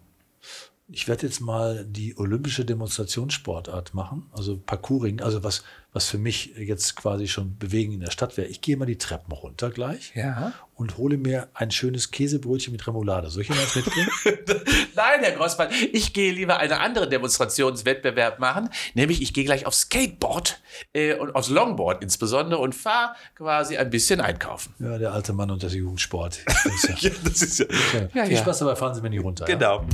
Ich 0.92 1.06
werde 1.06 1.26
jetzt 1.26 1.40
mal 1.40 1.84
die 1.88 2.16
olympische 2.18 2.64
Demonstrationssportart 2.64 3.94
machen, 3.94 4.26
also 4.32 4.56
Parkouring, 4.58 5.20
also 5.20 5.44
was, 5.44 5.62
was 5.92 6.08
für 6.08 6.18
mich 6.18 6.54
jetzt 6.56 6.96
quasi 6.96 7.28
schon 7.28 7.56
bewegen 7.58 7.92
in 7.92 8.00
der 8.00 8.10
Stadt 8.10 8.36
wäre. 8.36 8.48
Ich 8.48 8.60
gehe 8.60 8.76
mal 8.76 8.86
die 8.86 8.98
Treppen 8.98 9.32
runter 9.32 9.70
gleich 9.70 10.12
Ja. 10.16 10.52
und 10.74 10.96
hole 10.96 11.16
mir 11.16 11.48
ein 11.54 11.70
schönes 11.70 12.10
Käsebrötchen 12.10 12.72
mit 12.72 12.84
Remoulade. 12.88 13.30
Soll 13.30 13.42
ich 13.42 13.50
Ihnen 13.50 13.60
das 13.60 13.76
mitbringen? 13.76 14.08
Nein, 14.96 15.20
Herr 15.20 15.30
Grossmann, 15.32 15.68
ich 15.92 16.12
gehe 16.12 16.32
lieber 16.32 16.56
einen 16.58 16.72
anderen 16.72 17.08
Demonstrationswettbewerb 17.08 18.40
machen, 18.40 18.68
nämlich 18.94 19.22
ich 19.22 19.32
gehe 19.32 19.44
gleich 19.44 19.66
aufs 19.66 19.82
Skateboard 19.82 20.60
äh, 20.92 21.14
und 21.14 21.36
aufs 21.36 21.50
Longboard 21.50 22.02
insbesondere 22.02 22.60
und 22.60 22.74
fahre 22.74 23.14
quasi 23.36 23.76
ein 23.76 23.90
bisschen 23.90 24.20
einkaufen. 24.20 24.74
ja, 24.80 24.98
der 24.98 25.12
alte 25.12 25.32
Mann 25.34 25.52
und 25.52 25.62
das 25.62 25.72
Jugendsport. 25.74 26.40
Ich 26.48 26.54
find's 26.80 27.02
Ja. 27.02 27.10
das 27.24 27.42
ist 27.42 27.58
ja. 27.60 27.66
Ja. 27.94 28.08
Ja, 28.14 28.24
Viel 28.24 28.34
ja. 28.34 28.40
Spaß 28.40 28.58
dabei, 28.58 28.74
fahren 28.74 28.94
Sie 28.94 29.02
mir 29.02 29.10
nicht 29.10 29.22
runter. 29.22 29.48
Ja? 29.48 29.54
Genau. 29.54 29.86